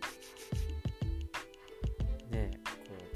[2.31, 2.51] ね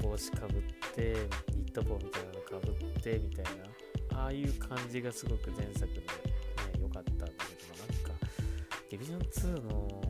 [0.00, 0.62] う帽子かぶっ
[0.94, 1.14] て、
[1.56, 3.44] ニット帽みたいなのかぶってみたい
[4.10, 6.06] な、ああいう感じがすごく前作でね、
[6.80, 7.32] 良かったんだけど、
[7.86, 8.12] なんか、
[8.90, 10.02] ディビジョン2の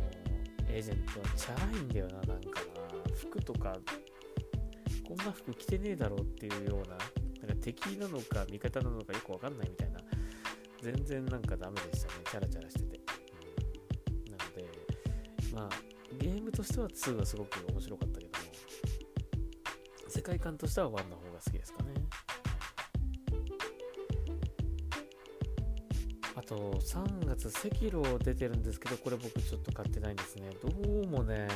[0.68, 3.14] エージェントはチャラいんだよな、なんかな。
[3.14, 3.79] 服とか、
[5.22, 6.96] んな服着てねえだろうっていうような、
[7.46, 10.00] なんか敵なのか味方なのかよくわかんないみたいな、
[10.83, 12.14] 全然なんかダメでしたね。
[12.31, 13.00] チャラチャラしてて。
[14.26, 14.68] うん、なので、
[15.54, 15.70] まあ、
[16.18, 18.44] ゲームとしては2はすごく面白かったけども、
[20.09, 21.95] 世界観としては1の方が好きですかね。
[26.34, 30.51] あと、3月、赤炉出てるんですけど、これ僕ちょっと買ってないんですね。
[30.62, 31.49] どうもね、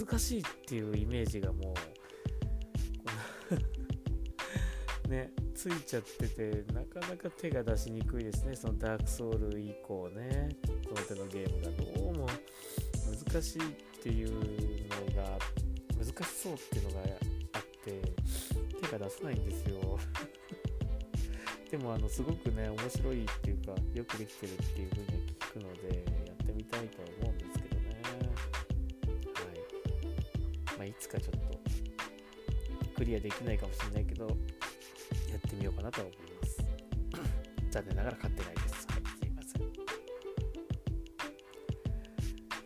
[0.00, 1.74] 難しいっていうイメージがも
[5.04, 8.56] う、 ね、ついちゃってて、なかなか手が出しにくいですね。
[8.56, 10.48] そのダークソウル以降ね、
[10.88, 12.26] この手のゲームがどうも
[13.30, 13.62] 難しいっ
[14.02, 14.40] ていうの
[15.22, 15.38] が、
[15.98, 17.00] 難しそうっていうのが
[17.52, 18.00] あって、
[18.80, 19.98] 手が出せないんですよ。
[21.70, 27.29] でも、あの、すごくね、面白いっていうか、よくできてるっていう風に聞くので、やってみたいと思う
[31.10, 31.60] かちょっと、
[32.94, 34.34] クリアできないかもしれないけど、や
[35.36, 36.58] ってみようかなと思います。
[37.70, 38.86] 残念ながら買ってないです。
[38.88, 39.72] はい、すいません。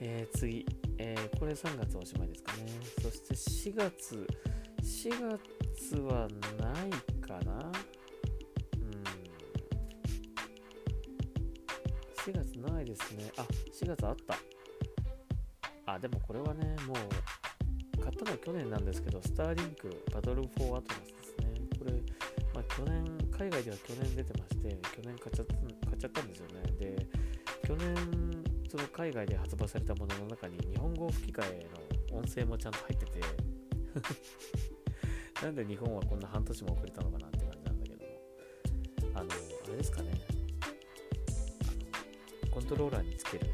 [0.01, 0.67] えー、次、
[0.99, 2.67] えー、これ3月おしまいですかね。
[3.01, 4.27] そして4月、
[4.83, 5.39] 4
[5.81, 6.29] 月は
[6.59, 6.91] ない
[7.21, 7.73] かな
[8.77, 9.05] うん。
[12.17, 13.33] 4月ないですね。
[13.39, 13.43] あ、
[13.73, 14.39] 4月あった。
[15.87, 16.97] あ、でもこれはね、もう、
[18.05, 21.69] 買ったのは去年なんですけど、スターリンクバトルフォーアトラスですね。
[21.79, 21.93] これ、
[22.53, 26.63] まあ、去年、海外では去年出てまして、去年買っちゃった買っちゃったんですよね。
[26.79, 27.07] で、
[27.67, 27.97] 去年、
[28.69, 31.67] その海外で発売されたものの中に日本語吹き替え
[32.13, 33.21] の音声もちゃんと入ってて
[35.43, 38.11] なんで日本はこんな半年も遅れたのかなって感じなんだけども、
[39.15, 40.11] あの、あれですかね、
[42.51, 43.47] コントローラーにつける、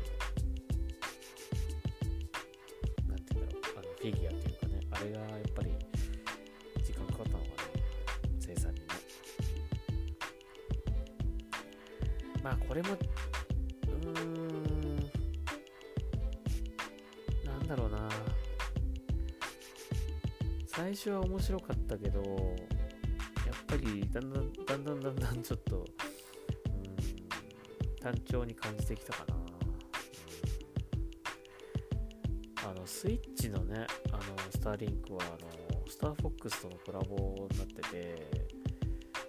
[21.00, 22.26] 初は面白かったけど、やっ
[23.66, 25.86] ぱりだんだんだんだんだんだんちょっと、うん、
[28.02, 29.36] 単調に感じてきたかな。
[32.68, 35.28] あの、スイッチのね、あの、スターリンクは、あ
[35.74, 38.50] の、スターフォックスとのコラボになってて、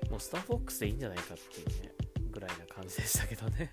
[0.10, 1.94] もうスターフォックスでいいんじゃないかっていうね、
[2.32, 3.72] ぐらいな感じでしたけどね。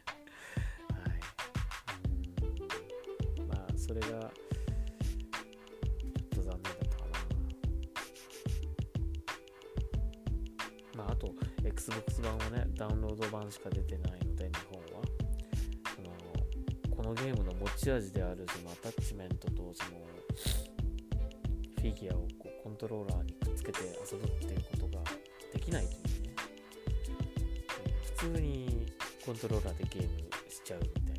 [29.39, 30.09] ントローラーでゲーム
[30.51, 31.15] しちゃうみたい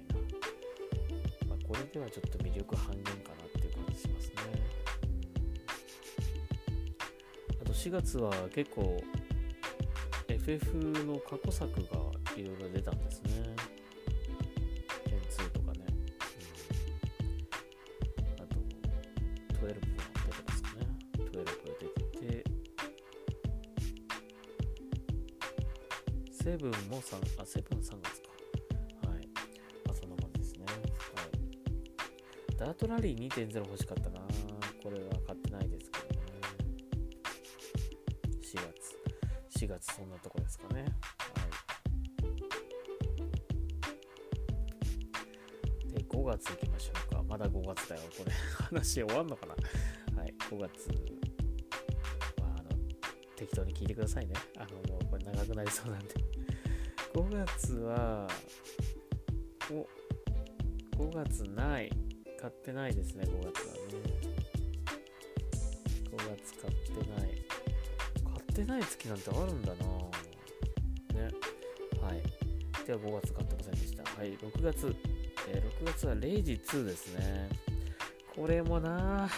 [1.40, 1.48] な。
[1.48, 4.36] まあ、これではちょっと魅力半減かなっていう感じしますね。
[7.62, 9.02] あと4月は結構
[10.28, 11.80] FF の過去作が
[12.36, 13.56] いろいろ出たんですね。
[15.06, 15.86] 10-2とかね。
[18.18, 18.56] うん、あと、
[19.66, 19.76] 12も
[20.26, 20.59] 出てます
[26.50, 28.00] セブンも3、あ、セブン3月か。
[29.08, 29.30] はい。
[29.88, 30.66] あ、そんな感じですね。
[30.66, 32.58] はい。
[32.58, 34.20] ダートラリー2.0欲しかったな。
[34.82, 36.22] これは買ってないですけどね。
[38.42, 38.56] 4
[39.54, 39.64] 月。
[39.64, 40.82] 4月そんなとこですかね。
[40.82, 40.92] はい。
[45.94, 47.22] で、5月行きましょうか。
[47.30, 48.02] まだ5月だよ。
[48.18, 48.32] これ、
[48.66, 49.54] 話終わんのかな
[50.20, 50.34] はい。
[50.50, 50.90] 5月
[52.42, 52.70] は、あの、
[53.36, 54.34] 適当に聞いてくださいね。
[54.58, 56.29] あの、もうこれ長くなりそうなんで
[57.20, 58.26] 5月は、
[59.70, 59.86] お、
[61.04, 61.92] 5月ない。
[62.40, 63.82] 買ってないですね、5月はね。
[66.12, 67.30] 5月買ってない。
[68.24, 69.86] 買ってない月なんてあるんだな
[71.22, 71.30] ね。
[72.02, 72.24] はい。
[72.88, 74.04] では5月買ってませんでした。
[74.04, 74.38] はい。
[74.38, 74.96] 6月。
[75.50, 77.50] えー、6月は0時2ですね。
[78.34, 79.30] これもな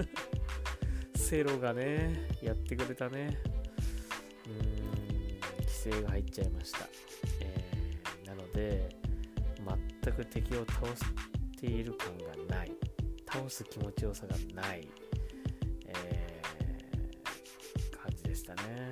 [1.16, 3.51] セロがね、やってくれたね。
[5.82, 6.88] 制が入っちゃいました。
[7.40, 8.88] えー、なので、
[10.02, 11.02] 全く敵を倒し
[11.58, 12.72] ている感がない。
[13.26, 14.88] 倒す気持ちよさがない。
[15.86, 16.42] え
[17.90, 18.90] 感じでしたね。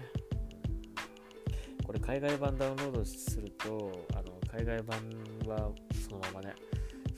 [1.84, 4.98] これ海外版ダウンロードすると、あの海外版
[5.46, 5.70] は
[6.08, 6.54] そのままね、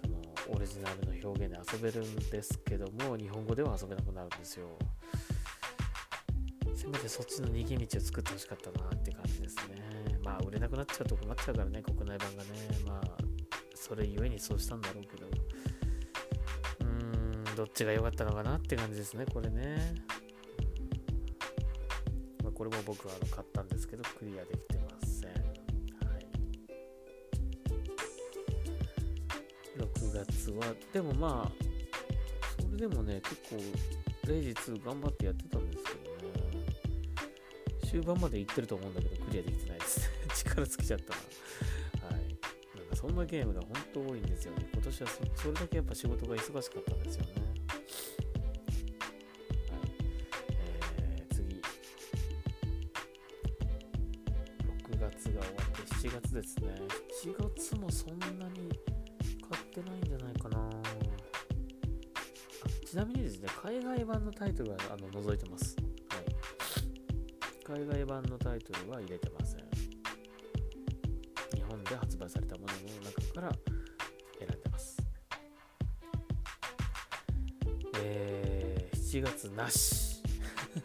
[0.03, 4.66] そのオリジナルの表現で遊べるんですけども、日本語では遊べなくなるんですよ。
[6.75, 9.22] せめてそっちの逃げ道を作ってほしかったなって感じ
[9.55, 10.19] ですね。
[10.23, 12.51] まあ売れなくなっちゃうと困っちゃうからね、国内版がね。
[12.87, 13.17] まあ、
[13.75, 15.27] それゆえにそうしたんだろうけど。
[15.27, 19.95] うーん、どっちが良かったのかなって感じですね、これね。
[22.43, 25.31] まあこれも僕はあの買ったんですけど、クリアできてません。
[25.31, 26.27] はい。
[29.77, 31.53] 6月は、でもまあ、
[32.63, 33.57] それでもね、結構、
[34.29, 35.59] レイジ2頑張ってやってた。
[37.93, 40.11] 終盤まで行ってると思うんだけど、クリアできてないです。
[40.34, 41.20] 力尽きちゃったな。
[42.09, 42.22] はい。
[42.22, 44.66] なんかそんなゲームが本当多いんですよね。
[44.72, 47.43] 今年はそれだけやっぱ仕事が忙しかったんですよねはい
[50.97, 51.61] え次
[54.88, 56.34] 6月が終わって7月。
[56.34, 56.74] ですね。
[57.22, 58.70] 7月もそんなに
[59.51, 60.70] 買ってないんじゃないかな。
[62.86, 65.76] ちなみにですね、海外版のタイトルはあの覗いてます。
[67.65, 69.61] 海外版のタイトルは入れてません。
[71.55, 73.53] 日本で発売されたものの中から
[74.39, 74.97] 選んでます。
[78.01, 80.23] えー、7月なし。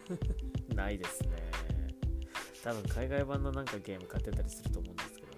[0.75, 1.29] ないですね。
[2.63, 5.35] 多分海外版のなんかゲーム買ってたりすると思うんですけどね。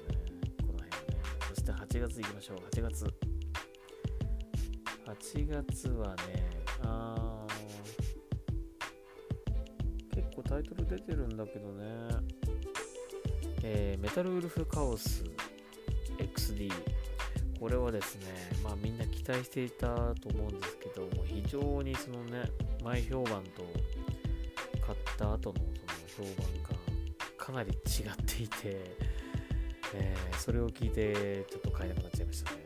[0.61, 1.21] この辺ね。
[1.47, 2.57] そして8月いきましょう。
[2.57, 3.05] 8月。
[5.05, 6.49] 8月はね、
[10.49, 11.85] タイトル出てるんだけどね。
[13.61, 15.23] えー、メタルウルフカオス
[16.17, 16.71] XD。
[17.59, 18.25] これはですね、
[18.63, 22.49] まあみんな期待していたと思うんですけども、非常にそのね、
[22.83, 23.63] 前評判と
[24.81, 25.59] 買った後の
[26.15, 26.69] その評判が
[27.37, 28.55] かなり違っていて、
[29.93, 32.57] えー、それを聞いてちょっと買えなくなっちゃいましたね。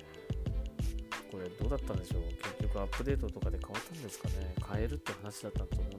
[1.29, 2.21] これどうだったんでしょう？
[2.41, 4.55] 結局アップデートとかで変わったんですかね？
[4.61, 5.92] 買えるって話だったと思う。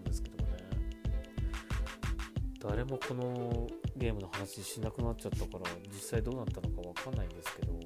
[2.66, 7.78] 誰もこのゲームの話しなくなっちゃったから実際どうなったのかわかんないんですけど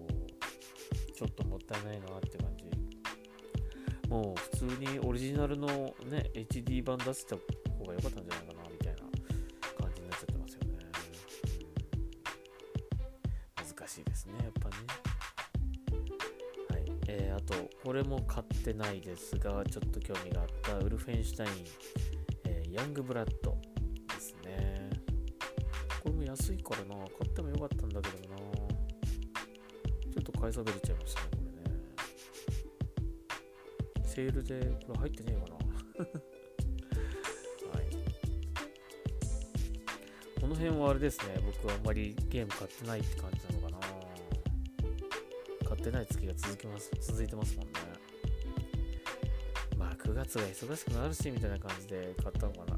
[1.16, 2.64] ちょっともったいないなって感じ。
[4.08, 9.00] もう普通にオリジナルのね HD 版出した方が良かったんじゃないかなみたいな
[9.82, 10.68] 感じになっちゃってますよね、
[13.56, 14.76] 難しいですねやっぱね。
[16.70, 16.92] はい。
[17.08, 17.54] えー、あと
[17.84, 21.50] これも買ってないですがちょっと興味があったウルフェンシュタイン、
[22.44, 23.37] えー、ヤングブラッド。
[26.48, 26.94] 安いからな。
[27.18, 28.36] 買ってもよかったんだけどな。
[28.38, 31.50] ちょっと買い下げれちゃいましたねこれ
[34.02, 34.08] ね。
[34.08, 35.56] セールでこれ入ってねえかな。
[37.76, 37.84] はい。
[40.40, 41.38] この辺はあれですね。
[41.44, 43.86] 僕はあんまりゲーム買ってないって感じなのかな。
[45.68, 47.72] 買ってない月が続きます続いてますもんね。
[49.76, 52.64] まあ9月が忙しくなるしみたいな感じで買ったのか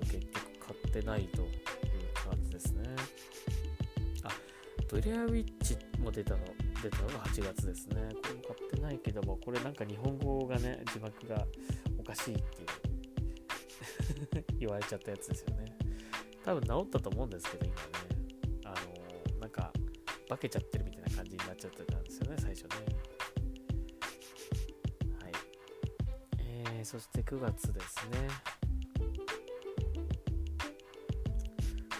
[0.00, 1.48] 結局買ってないという
[2.14, 2.82] 感じですね。
[4.24, 4.28] あ
[4.88, 6.44] ブレアウィッチも出たの
[6.82, 8.08] 出たのが8月ですね。
[8.22, 11.46] これも買ってないけどもこれなんか日本語がね字幕が
[11.98, 12.64] おかしいってい
[14.40, 15.76] う 言われちゃったやつですよね。
[16.44, 17.80] 多分治ったと思うんですけど今ね。
[18.64, 18.74] あ
[19.34, 19.72] のなんか
[20.28, 22.68] 化けちゃってるみたいな感じになっちゃってたんですよね最初ね。
[25.22, 25.32] はい。
[26.38, 28.55] えー、そして9月ですね。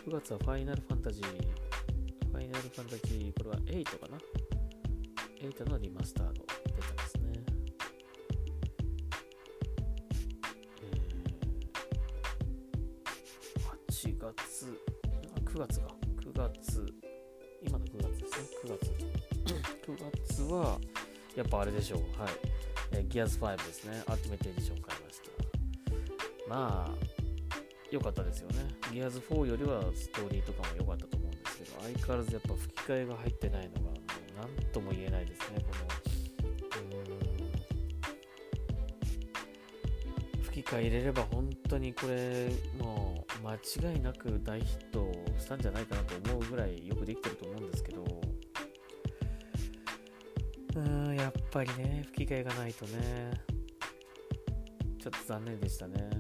[0.06, 4.18] 9月はファイナルファンタジー、ファイナルファンタジー、これは8かな
[5.42, 6.46] ?8 のリマスターの出て
[6.96, 7.22] ますね。
[10.80, 14.80] えー、8月、
[15.34, 15.88] あ、9月か。
[16.24, 16.86] 9月、
[17.66, 18.48] 今の9月ですね。
[18.62, 18.92] 9月。
[19.90, 19.98] 9
[20.28, 20.78] 月は、
[21.34, 22.00] やっぱあれでしょう。
[22.22, 22.30] はい。
[22.92, 24.04] えー、ギアズ5ですね。
[24.06, 26.48] アルティメットエディション買いました。
[26.48, 27.15] まあ、
[27.96, 28.56] 良かったですよね。
[28.92, 33.92] ギアーズ4よりはストーリーとかも良かったと思うんですけど、相変わらずやっぱ吹き替えが入ってないのが、もう
[34.60, 35.86] 何とも言えないですね、この。
[40.42, 43.54] 吹き替え入れれば本当にこれ、もう間
[43.92, 48.04] 違いなく大ヒットしたんじゃないかなと思うぐらいよくできてると思うんですけど、
[50.76, 53.32] うーん、やっぱりね、吹き替えがないとね、
[54.98, 56.10] ちょっと残念でしたね。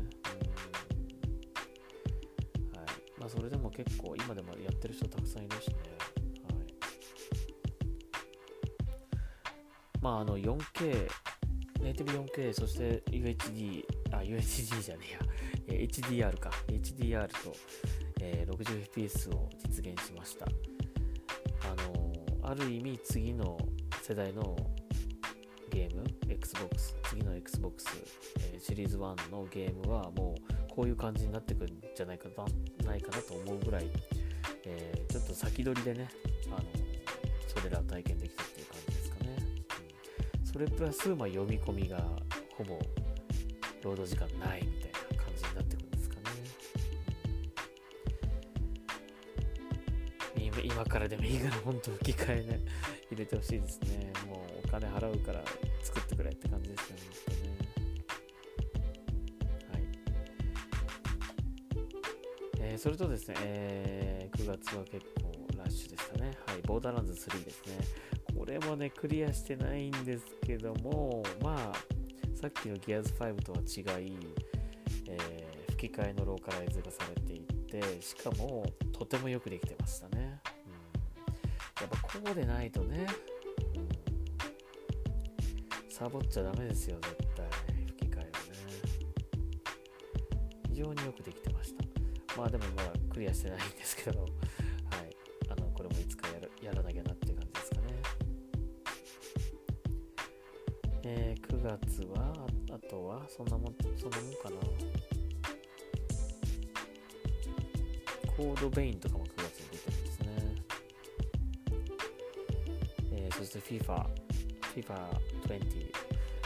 [3.26, 5.74] まあ、それでも結構今でもやってる人たくさんいるしね。
[6.44, 6.64] はい。
[10.00, 11.08] まあ、あの 4K、
[11.82, 15.06] ネイティブ 4K、そして UHD、あ、UHD じゃね
[15.68, 17.52] えや、HDR か、HDR と、
[18.20, 20.46] えー、60fps を実現しました。
[20.46, 23.58] あのー、ある意味次の
[24.02, 24.56] 世代の
[25.72, 27.86] ゲーム、Xbox、次の Xbox、
[28.52, 30.45] えー、シリーズ1のゲームはもう
[30.76, 32.44] こういう感じになってくるんじゃないかな
[32.86, 33.88] ないかなと思うぐらい、
[34.66, 36.06] えー、ちょっと先取りでね、
[36.48, 36.58] あの
[37.48, 39.36] それらを体験できたっていう感じですかね。
[40.40, 41.96] うん、それプラス、まあ、読み込みが
[42.58, 42.78] ほぼ
[43.82, 46.22] 労働時間ないみたいな感じになってくるんですかね。
[50.38, 52.60] 今今からでもいいから本当吹き替えね、
[53.10, 54.12] 入れてほしいですね。
[54.28, 55.42] もうお金払うから
[55.82, 57.02] 作ってくれって感じですよね。
[62.78, 66.32] それとですね、えー、9月は結構ラッシュでしたね。
[66.46, 67.78] はい、ボーダーランズ3ですね。
[68.36, 71.72] これもね、クリアしてないんですけども、まあ、
[72.34, 74.16] さっきのギアズ5とは違い、
[75.08, 80.16] えー、吹き替えのローカライズがされていて、しかも、とてもよくできてましたね。
[80.18, 83.06] うん、やっぱこうでないとね、
[85.88, 87.46] サボっちゃダメですよ、絶対。
[87.86, 88.30] 吹き替えはね。
[90.68, 91.85] 非常によくできてました。
[92.36, 94.28] まあでもまだクリアしてないんですけど、はい。
[95.48, 97.82] あの、これもいつかやるやらなきゃなっていう感じですかね。
[101.04, 104.56] えー、9月は、あとは、そんなもん、そんなもんかな。
[108.36, 110.26] コードベインとかも9月に出てるんですね。
[113.12, 114.06] えー、そして FIFA、
[114.74, 115.90] FIFA20。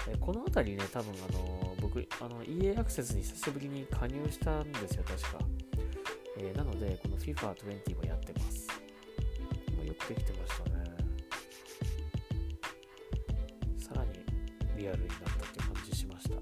[0.08, 5.49] えー、この辺りね、多分あの、僕、あの、EA アクセスに久しぶりに加入したんですよ、確か。
[6.42, 8.66] えー、なので、この FIFA20 もやってます。
[9.76, 10.84] もうよくできてましたね。
[13.78, 14.12] さらに
[14.76, 16.36] リアルになったって感じしました。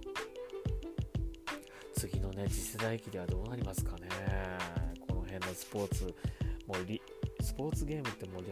[1.94, 4.08] 次のね、次世代機ではどうなりますかね。
[5.08, 7.02] この辺のスポーツ、もうリ、
[7.40, 8.42] スポーツゲームってもう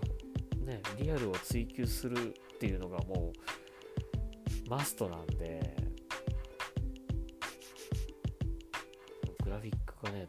[0.66, 3.32] ね、リアルを追求するっていうのがも
[4.66, 5.85] うマストなんで、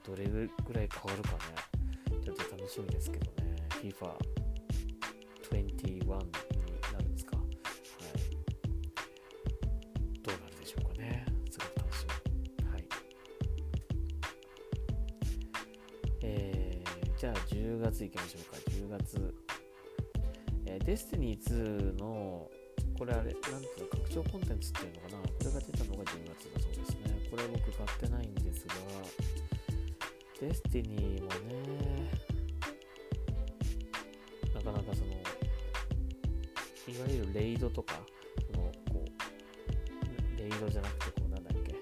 [0.07, 1.39] どれぐらい変わるかね、
[2.23, 6.13] ちょっと楽しみですけどね、FIFA21 にな
[6.99, 7.35] るんですか。
[7.35, 7.47] はい。
[10.23, 11.25] どうなるでしょうかね。
[11.51, 12.09] すごく楽しみ。
[12.71, 12.85] はい。
[16.21, 18.55] えー、じゃあ10月いきましょうか。
[18.71, 19.35] 10月。
[20.67, 22.49] えー、デスティニー2の、
[22.97, 25.23] これあれ、なんていうの、拡張コンテンツっていうのかな。
[25.23, 26.17] これが出たのが10月
[26.53, 26.97] だそうですね。
[27.29, 28.75] これ僕買ってないんですが、
[30.39, 32.11] デスティニーもね、
[34.53, 35.13] なかなかその、
[36.95, 37.95] いわゆるレイドとか、
[38.53, 41.75] の、こう、レイドじゃなくて、こう、なんだっけ、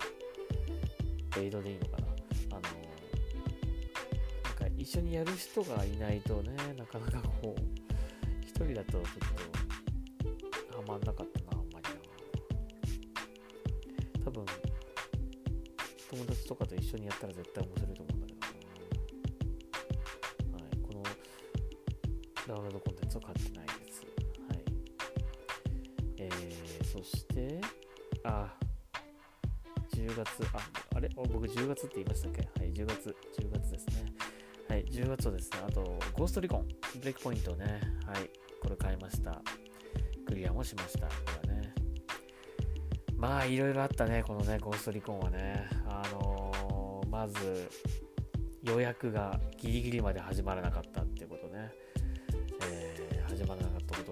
[1.41, 2.07] レイドでいいのかな。
[2.51, 7.61] あの、なんか一緒にやる人がいないとね、なかなかこう、
[8.41, 9.03] 一人だとちょっ
[10.71, 11.89] と、ハマんなかったな、あんまり
[14.21, 14.23] な。
[14.23, 14.45] 多分、
[16.09, 18.14] 友達とかと一緒にやったら絶対面白いと思う
[23.15, 24.01] ウンロードコンテンツを買ってないです。
[24.49, 24.63] はい。
[26.17, 27.61] えー、そして、
[28.23, 28.53] あ、
[29.93, 30.59] 10月、あ、
[30.95, 31.09] あれ？
[31.15, 32.41] 僕10月って言いましたっけ？
[32.59, 34.05] はい、10月、10月ですね。
[34.67, 36.67] はい、10月はですね、あと、ゴーストリコン、
[36.99, 38.29] ブレイクポイントね、はい、
[38.61, 39.41] これ買いました。
[40.27, 41.13] クリアもしました、こ
[41.47, 41.73] れはね。
[43.15, 45.69] まあ、いろいろあったね、このね、ゴーストリコンはね。
[45.87, 47.69] あのー、まず、
[48.63, 51.04] 予約がギリギリまで始まらなかったっ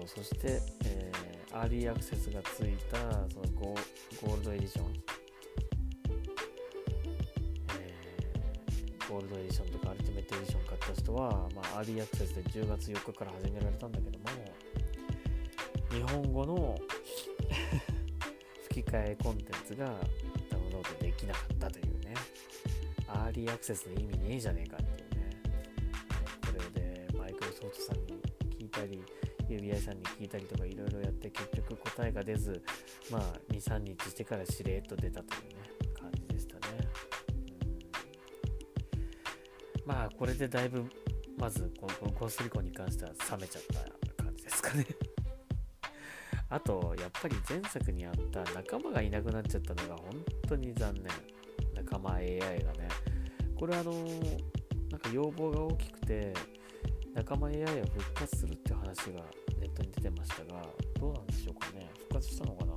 [0.06, 2.96] そして、えー、アーリーアクセスがついた
[3.32, 3.74] そのゴ
[4.22, 4.86] ゴールドエディション、
[7.78, 14.24] えー、ゴールドエディションとかアルティメットエディション買った人は、まあ、アーリーアクセスで10月4日から始められたんだけども、
[15.90, 16.78] 日本語の
[18.68, 19.86] 吹き替えコンテンツが
[20.50, 22.14] ダウンロードできなかったというね、
[23.06, 25.30] アーリーアクセスの意味ねえじゃねえかっていうね、
[26.40, 28.20] これでマイクロソフトさんに
[28.58, 29.02] 聞いたり、
[29.48, 32.62] UBI さんに聞いたりとかいろいろやって結局答えが出ず、
[33.10, 33.22] まあ
[33.52, 36.60] 2、3日してからしれっと出たというね、感じでしたね。
[39.82, 40.84] うん、まあこれでだいぶ、
[41.38, 43.62] まずこのゴースリコンに関しては冷めちゃっ
[44.16, 44.86] た感じですかね
[46.48, 51.04] あと、やっぱり前作にあった仲間がいなくなっちゃったのが本当に残念。
[51.74, 52.88] 仲間 AI がね。
[53.58, 56.34] これあのなんか要望が大きくて、
[57.14, 59.24] 仲間 AI を復活するって話が
[59.60, 60.62] ネットに出てましたが、
[60.98, 61.90] どうなんでしょうかね。
[62.00, 62.72] 復活したのかな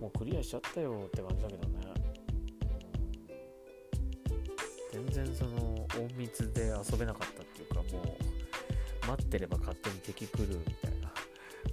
[0.00, 1.82] もうクリアしちゃったよって感じだけどね。
[4.92, 8.16] 全然その隠密で遊べなかったっていうかも
[9.04, 11.12] う待ってれば勝手に敵来るみたいな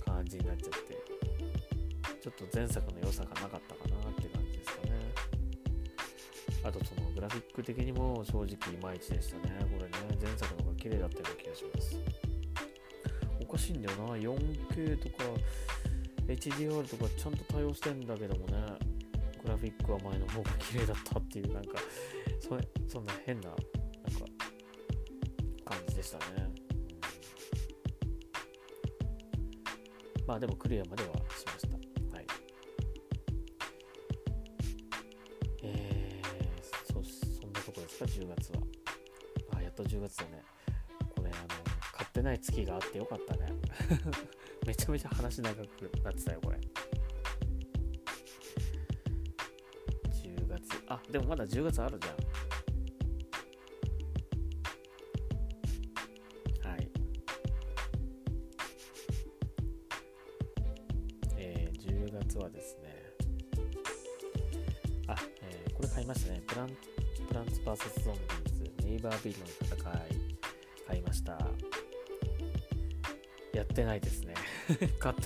[0.06, 0.98] 感じになっちゃって
[2.22, 4.92] ちょっと前作の良さがなかったかなって感じですかね
[6.64, 10.49] あとそのグラフィック的にも正直いまいちでしたねこれね前作の方が
[10.80, 11.98] 綺麗だったような気がします
[13.42, 15.24] おかしいんだよな 4K とか
[16.28, 18.64] HDR とかちゃんと対応してんだけどもね
[19.44, 21.80] グラフィックは前の方が綺麗だったっていうなんか
[22.40, 22.50] そ
[22.92, 23.62] そんな変ななんか
[25.66, 26.60] 感じでしたね
[30.30, 31.76] まあでもクリアまではしました。
[32.16, 32.26] はい。
[35.64, 38.60] えー、そ、そんなとこですか、10月は。
[39.58, 40.39] あ、やっと10月だね。
[42.20, 43.54] ってない月があってよかったね。
[44.68, 45.60] めちゃめちゃ話長く
[46.04, 46.58] なってたよ、これ。
[50.12, 50.84] 10月。
[50.88, 52.16] あ、でもまだ10月あるじゃん。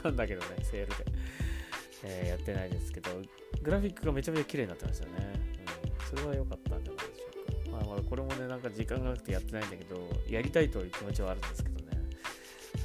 [0.04, 1.06] たんだけどね、セールで。
[2.06, 3.10] えー、やってないですけど、
[3.62, 5.12] グラフィックがめちゃめちゃ綺麗になってましたね。
[6.12, 7.28] うん、それは良かったんじゃないでしょ
[7.68, 7.78] うか。
[7.78, 9.96] まあ、まだこれもね、なんか時間がなくてやってないんだけど、
[10.30, 11.86] やりたいという気持ちはあるんですけどね。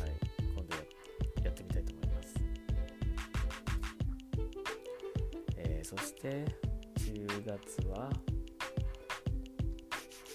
[0.00, 0.12] はい。
[0.54, 0.76] 今度
[1.44, 2.34] やってみたいと思います。
[5.56, 6.44] えー、そして、
[6.98, 8.08] 10月は、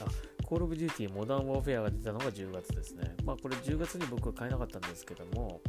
[0.01, 3.15] あ、コールオブデューティーモダンウォーフェアが出たのが10月ですね。
[3.23, 5.61] まあこれ10月に僕は買えなかったんですけども、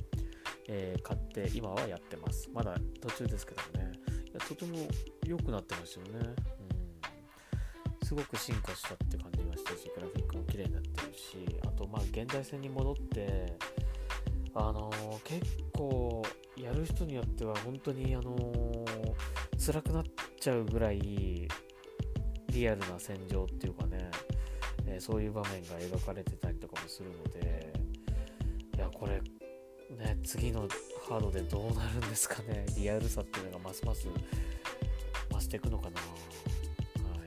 [0.69, 2.49] えー、買って今はやってます。
[2.53, 3.93] まだ途中ですけどもね。
[4.27, 4.79] いやとても
[5.25, 6.11] 良くなってますよね。
[8.01, 8.07] うん。
[8.07, 13.57] すごく進化したって感じがしたし、グラフィックも綺麗になってるし、あとまあ現代戦に戻って、
[14.55, 16.23] あのー、結構
[16.57, 18.85] やる人によっては本当にあのー、
[19.59, 20.05] 辛くなっ
[20.39, 21.49] ちゃうぐらい
[22.49, 24.11] リアルな戦場っていうかね、
[24.87, 27.73] えー、そういう場面が描かれてたりとかもするので、
[28.77, 29.21] いや、これ
[29.95, 30.69] ね、次の
[31.09, 32.67] ハードでどうなるんですかね。
[32.77, 34.09] リアルさっていうのがますます
[35.31, 36.01] 増していくのかな。
[36.01, 36.07] は
[37.17, 37.21] い。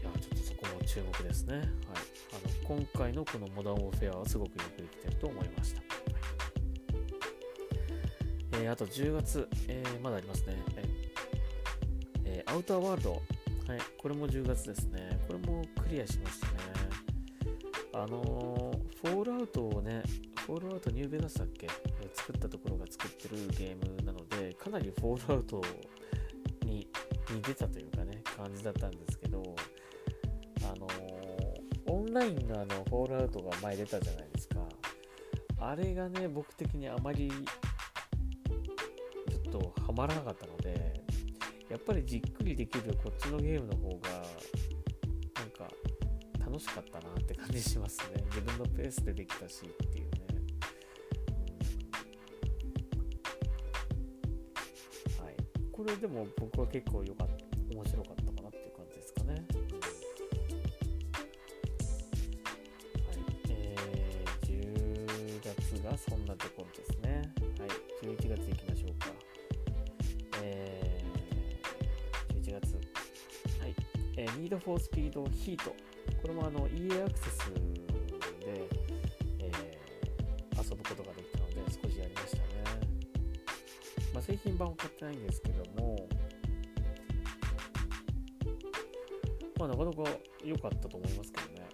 [0.00, 1.56] いや、ちょっとそこも注目ですね。
[1.56, 1.64] はい。
[1.64, 5.80] あの、今回のこのモダンオフェアはすごくよくできてると思いました。
[5.80, 5.86] は
[8.62, 10.56] い、えー、あと10月、えー、まだありますね。
[12.24, 13.12] えー、アウターワールド。
[13.12, 13.22] はい。
[13.98, 15.18] これも10月ですね。
[15.26, 16.65] これもクリアしましたね。
[17.98, 20.02] あのー、フォールアウトをね、
[20.44, 21.66] フォールアウトニューベガスだっけ、
[22.02, 25.62] えー、作ったところが作ってるゲームなので、かなりフォールアウト
[26.66, 26.86] に
[27.30, 29.42] 似てたというかね、感じだったんですけど、
[30.62, 34.56] あのー、オンラインのあの、フォールアウトが前出たじゃないですか。
[35.58, 41.02] あれがね、僕的にあまり、ちょっとハマらなかったので、
[41.70, 44.22] やっぱりじっくりできるこっちのゲームの方が、
[46.56, 48.24] 楽しかったなって感じしますね。
[48.32, 50.10] 自分のペースでできたしっていうね。
[55.20, 55.36] はい。
[55.70, 57.44] これでも僕は結構良かった、
[57.74, 59.34] 面白かったかなっていう感じですかね。
[59.34, 59.44] はい。
[63.50, 67.34] えー、10月がそんなところですね。
[67.58, 67.68] はい。
[68.02, 69.12] 11月いきましょうか。
[70.42, 72.76] えー、11月。
[73.60, 73.74] はい。
[74.16, 75.95] えー、Need for Speed Heat。
[76.26, 77.50] これもあの EA アクセス
[78.40, 78.68] で、
[79.38, 82.42] えー、遊ぶことができたので少しやりましたね。
[84.12, 86.08] まあ、製品版を買ってないんですけども、
[89.56, 90.10] まあ、なかなか
[90.44, 91.68] 良かったと思いますけどね。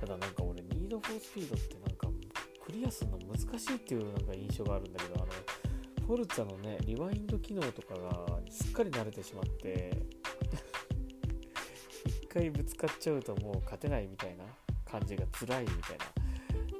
[0.00, 2.08] ただなんか俺、ニードフォースピードってなんか
[2.66, 5.26] クリアするの難しいっていうなんか印象があるんだけど、あの、
[6.04, 10.09] フォルツァのね、リワインド機能とかがすっかり慣れてしまって、
[12.32, 14.44] 回ぶつかっちゃうともう勝てないみたいな
[14.88, 16.04] 感じが辛いみたいな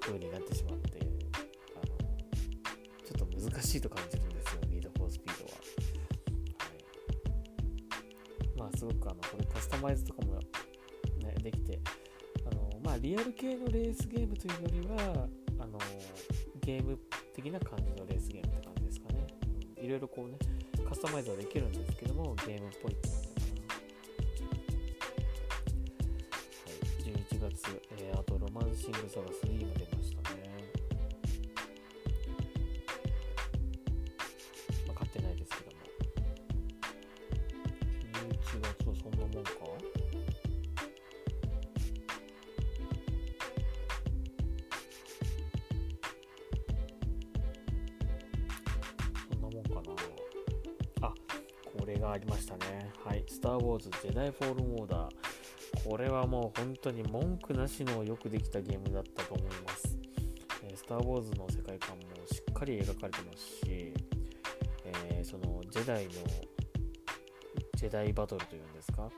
[0.01, 1.01] 風になってしまって
[1.75, 1.97] あの
[3.05, 5.51] ちょっと難しいと感じるんですよニードフォースピードは、
[8.59, 10.43] はい、まあすごくあのこれカスタマイズとかもね
[11.43, 11.81] できて
[12.49, 15.27] あのまあリアル系のレースゲームというよりは
[15.59, 15.79] あの
[16.61, 16.97] ゲーム
[17.35, 19.27] 的な感じのレースゲームって感じですかね、
[19.83, 20.39] いろいろこうね
[20.89, 22.93] カスタマイズはできるんですけどもゲームっぽい。
[22.93, 23.20] って、
[52.01, 52.91] がありましたね。
[53.05, 53.25] はい。
[53.29, 55.89] スター・ウォーズ・ジェダイ・フォールン・オーダー。
[55.89, 59.97] これはもう本当に文句なしのよくできたゲームだったと思います。
[60.65, 63.95] えー、スター・ウォーズの世界観もしっかり描かれてますし、
[64.85, 66.11] えー、そのジェダイの
[67.77, 69.09] ジェダイバトルというんですか？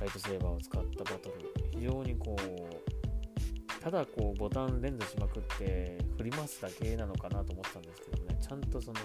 [0.00, 9.00] ライトセーバーを使ったバトル非常にこうただこうボタン連打しまくって振り回すだけなのかなと思ったんですけどねちゃんとその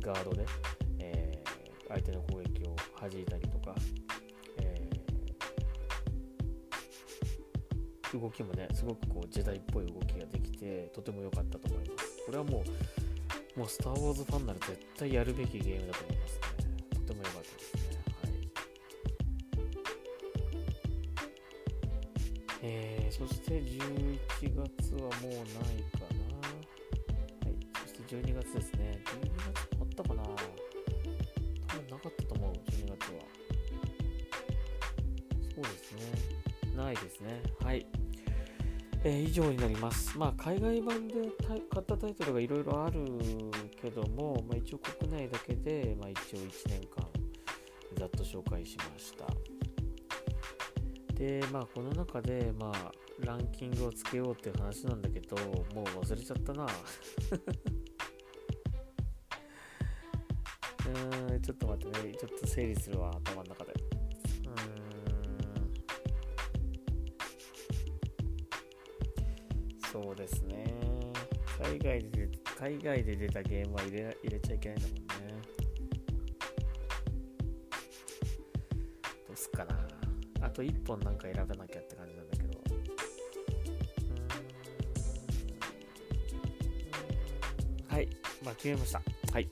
[0.00, 0.44] ガードで、
[1.92, 3.74] 相手の攻撃を弾いたりとか
[8.18, 12.24] 動きもね、すごくこう、ジェダイっぽい動きができて、とても良かったと思います。
[12.26, 12.62] これはも
[13.56, 16.40] う、もう、スター・ウォーズファンなら絶対やるべきゲームだと思いますね。
[16.90, 17.80] とても良かったですね。
[18.22, 18.32] はい。
[22.62, 26.36] えー、そして11月はもうないかな。
[26.38, 26.52] は
[27.46, 27.52] い。
[27.86, 28.81] そして12月ですね。
[39.04, 40.16] えー、以上になります。
[40.16, 41.14] まあ、海外版で
[41.48, 43.04] 買ったタイトルがいろいろある
[43.80, 47.08] けども、まあ、一応国内だけで、まあ、一応1年間
[47.98, 49.26] ざっと紹介しました。
[51.14, 55.36] で、まあ、この中で、まあ、ランキングをつけようっていう話なんだけど、
[55.74, 56.66] もう忘れちゃったな。
[61.28, 62.14] うん、ちょっと待ってね。
[62.14, 63.61] ちょっと整理するわ、頭の中
[72.72, 75.04] 海外で出たゲームは入れ入れちゃいけないんだもんね。
[79.28, 79.76] どうすっかな。
[80.40, 82.60] あと1本なんか選べなきゃって感じなんだけど。
[87.88, 88.08] はい。
[88.42, 89.02] まあ決めました。
[89.32, 89.50] はい。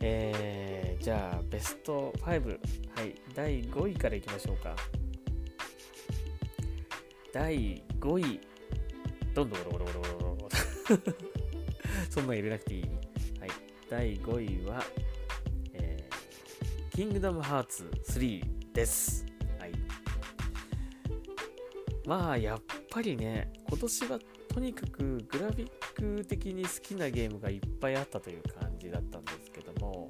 [0.00, 2.24] えー、じゃあ、ベスト5。
[2.26, 2.44] はい。
[3.34, 4.76] 第5位からいきましょうか。
[7.32, 8.40] 第5位。
[9.32, 10.48] どんどんゴロゴロゴロゴロゴ
[11.32, 11.39] ロ
[12.10, 12.82] そんな入れなくていい。
[12.82, 13.50] はい。
[13.88, 14.82] 第5位は、
[15.74, 19.24] えー、キングダムハーツ3です。
[19.60, 19.72] はい。
[22.04, 24.18] まあ、やっぱりね、今年は
[24.52, 25.70] とにかくグラフィッ
[26.18, 30.08] ク的に好きなゲームがいっぱいあったという感じだったんですけども、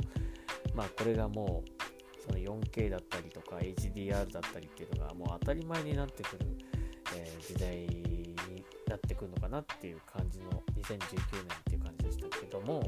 [0.74, 6.46] まあ、これがもう、その 4K だったりとか HDR だったりっていうのがもう当たり前になってくる、
[7.14, 8.34] えー、時代に
[8.88, 11.79] なってくるのかなっていう感じの2019年っていう
[12.38, 12.82] けども、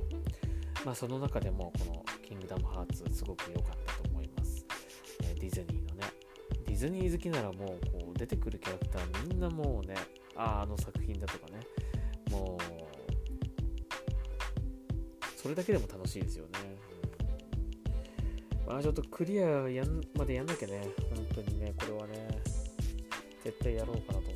[0.84, 4.64] まあ、その中でもこの「キングダムハーツ」すごく良かったと思います、
[5.22, 6.06] え、ディズニーのね。
[6.66, 9.94] ディズニー好きならもうこう出てくるキャラクターみんなもうね
[10.34, 11.60] あああの作品だとかね。
[12.30, 12.82] もう
[15.36, 16.50] それだけでも楽しいですよね、
[18.66, 20.88] うん、まあちょっとクリアやんまでやんなきゃね。
[21.14, 22.40] 本当にねこれはね
[23.44, 24.31] 絶対やろうかなと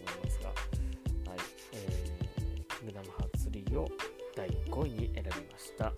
[4.87, 5.93] 位に選びました。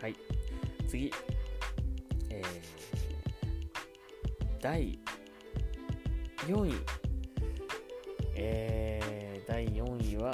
[0.00, 0.16] はい。
[0.88, 1.10] 次。
[2.30, 2.44] えー、
[4.60, 4.98] 第
[6.46, 6.74] 4位。
[8.36, 10.32] えー、第4位は、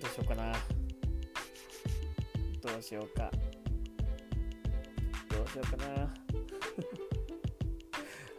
[0.00, 0.52] どうしようかな。
[2.60, 3.30] どうしようか。
[5.30, 6.14] どうしようかな。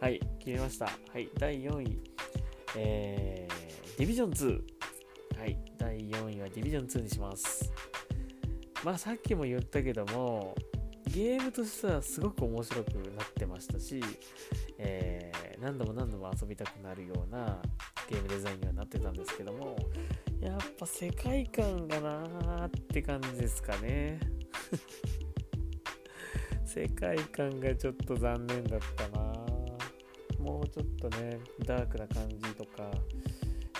[0.00, 0.86] はい、決めました。
[0.86, 1.98] はい、第4位。
[2.76, 4.76] えー、ディビジョン2。
[5.38, 7.72] はい、第4位はディビジョン2にします。
[8.86, 10.54] まあさっきも言ったけども、
[11.12, 14.00] ゲームとしてはすごく面白くなってましたし、
[14.78, 17.60] えー、何度も何度も遊びたくなるような
[18.08, 19.76] ゲームデザインにはなってたんですけども、
[20.40, 24.20] やっぱ世界観がなーって感じですかね。
[26.64, 29.18] 世界観がちょっと残念だったな
[30.38, 32.88] もうちょっとね、ダークな感じとか、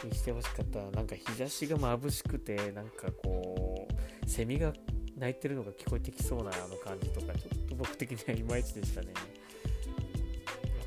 [0.04, 4.72] にしてほしかったなんか日差しが眩しくてなんかこうセミが
[5.16, 9.08] 鳴いてるのが聞こえてきそうなあの感じとかちょっと僕的にはいまいちでしたね。
[9.08, 9.16] やっ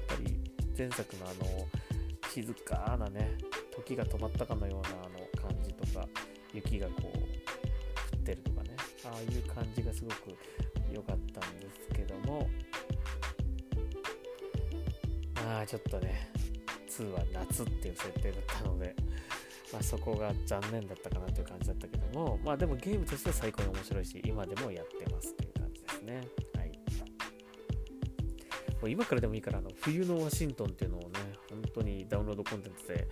[0.07, 0.37] ぱり
[0.77, 1.67] 前作のあの
[2.31, 3.37] 静かなね
[3.75, 6.07] 時が止まったかのようなあの感じとか
[6.53, 7.09] 雪がこう降
[8.17, 8.75] ってるとかね。
[9.05, 10.35] ああいう感じがすごく
[10.91, 12.47] 良かったんですけども。
[15.35, 16.29] まあちょっとね
[16.87, 18.95] 2は夏っていう設定だったので、
[19.71, 26.27] まあ、そこが残念だったかなという感じだったけども、まあでもゲームとしては最高に面白いし、今でもやってますという感じですね。
[26.55, 26.71] はい。
[28.81, 31.07] もう今からでもいいから、あの冬のワシントンっていうのをね、
[31.49, 33.07] 本当にダウンロードコンテンツで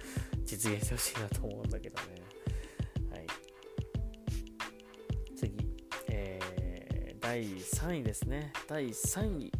[0.45, 2.03] 実現してほしいなと思うんだけどね。
[3.11, 3.27] はい。
[5.35, 5.53] 次、
[6.07, 8.51] えー、第3位ですね。
[8.67, 9.51] 第3位。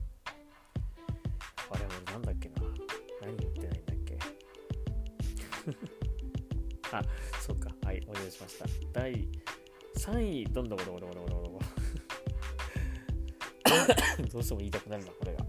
[8.98, 9.28] 第
[9.96, 11.60] 3位、どんどんどんどんどんどんどん。
[14.34, 15.46] どうしても言いたくなるな、これが。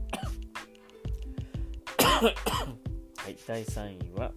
[3.17, 4.35] はい、第3位は、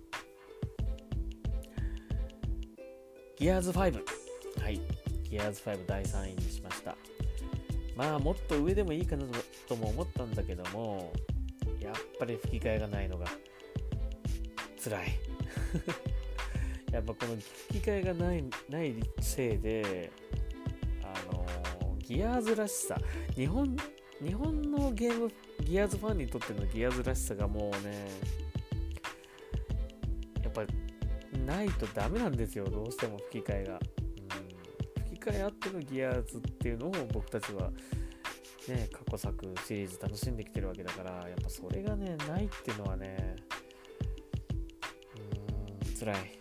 [3.36, 4.02] ギアーズ5。
[4.62, 4.80] はい、
[5.30, 6.96] ギアーズ5第3位にしました。
[7.98, 9.26] まあ、もっと上でもいいかな
[9.68, 11.12] とも思ったんだけども、
[11.82, 13.26] やっぱり吹き替えがないのが
[14.82, 15.10] 辛い。
[16.92, 17.36] やっぱこの
[17.70, 20.12] 吹き替えがないないせいで、
[21.04, 21.46] あの、
[22.00, 22.98] ギアーズらしさ、
[23.36, 23.76] 日本、
[24.22, 25.32] 日本のゲーム、
[25.64, 28.08] ギアーズファンにとってのギアーズらしさがもうね、
[30.44, 30.66] やっぱ
[31.46, 33.74] ないとダメなんですよ、どうしても吹き替えが。
[33.74, 37.72] うん、吹き替えあってのギアーズっていうのを僕たちは
[38.68, 43.38] ね、過去作シリーズ楽しんできてるわけだから、やっぱそれがね、ないっていうのはね
[45.86, 46.41] うん、辛い。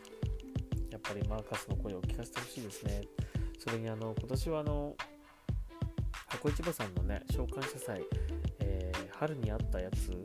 [1.00, 3.02] っぱりマーカスの声を聞かせてほしいですね。
[3.58, 4.96] それにあの今年はあの
[6.28, 8.02] 箱市場さんのね召喚者祭、
[8.60, 10.16] えー、春にあったやつ、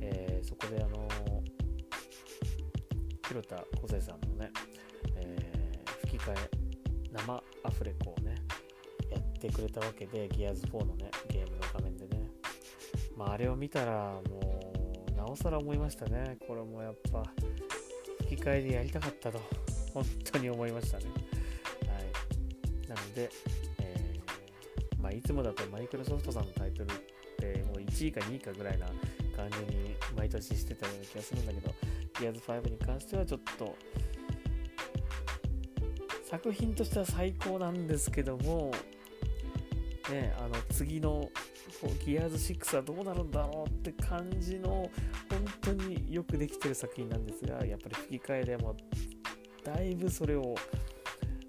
[0.00, 1.08] えー、そこであの
[3.28, 4.50] 広田小生さんのね、
[5.16, 6.50] えー、吹き替え
[7.12, 8.34] 生アフレコをね
[9.10, 12.30] やってくれたわけでギアーズ4のねゲームの画面でね。
[13.16, 14.72] まああれを見たらも
[15.12, 16.36] うなおさら思いましたね。
[16.46, 17.22] これもやっぱ
[18.28, 19.40] 吹き替えでやりたかったと。
[19.94, 21.04] 本当に思いましたね。
[21.06, 22.00] は
[22.84, 22.88] い。
[22.88, 23.30] なので、
[23.80, 26.94] えー、まあいつもだとマイクロソフトさんのタイトルっ
[27.38, 28.86] てもう1位か2位かぐらいな
[29.36, 31.74] 感じに毎年してたような気がするんだけど
[32.20, 33.76] ギアーズ5に関してはちょっと
[36.24, 38.72] 作品としては最高なんですけども、
[40.10, 41.30] ね、あの次の
[42.04, 44.90] ギアーズ6はどうなるんだろうって感じの
[45.30, 48.76] 本当によくできてる作品なんですがやっぱり吹き替えでも
[49.64, 50.54] だいぶそれを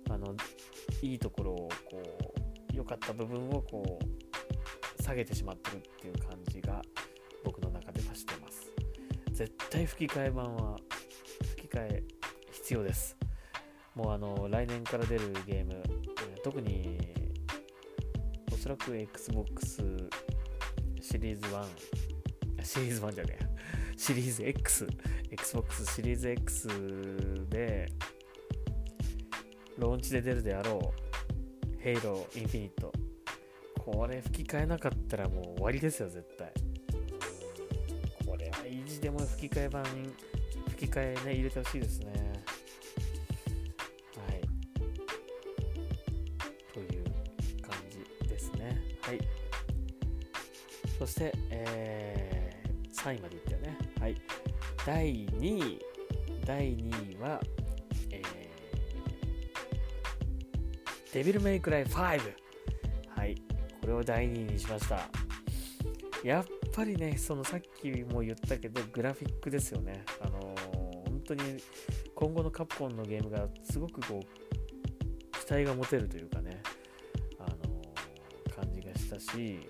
[0.10, 0.36] あの
[1.02, 2.02] いいところをこ
[2.72, 6.82] う良かった部分をこう下げてしまってるっていう感じが
[7.44, 8.72] 僕の中ではしてます。
[9.32, 10.78] 絶対吹き替え版は
[11.58, 12.04] 吹き替え
[12.52, 13.18] 必要です。
[13.94, 15.84] もうあの来年から出るゲーム、
[16.44, 16.98] 特に
[18.52, 19.84] おそらく Xbox
[21.02, 21.56] シリーズ
[22.62, 23.46] 1、シリーズ1じゃねえ、
[23.96, 24.88] シリーズ X、
[25.32, 26.68] Xbox シリーズ X
[27.50, 27.88] で、
[29.78, 32.92] ローンチで出るであろう、ヘイローインフィニット。
[33.80, 36.52] これ吹き替えなかったらもう終わりですよ、絶対。
[38.26, 39.84] これは意地でも吹き替え版、
[40.70, 42.08] 吹き替えね、入れてほしいですね
[44.28, 44.42] はい
[46.74, 47.04] という
[47.62, 49.20] 感じですねはい。
[50.98, 53.55] そして、えー、3位までいったよね。
[53.55, 53.55] はい。
[54.86, 55.80] 第2位。
[56.46, 57.42] 第2位は、
[58.12, 62.20] えー、デビルメイクライ5。
[63.16, 63.36] はい。
[63.82, 65.10] これを第2位にしました。
[66.24, 70.06] やっぱりね、そのさっきも言ったけど、グラフィックですよね。
[70.22, 71.42] あのー、本当に
[72.14, 76.62] 今後のカプコンのゲームがすごくこう、期待が持てるというかね、
[77.40, 79.68] あのー、感じがしたし、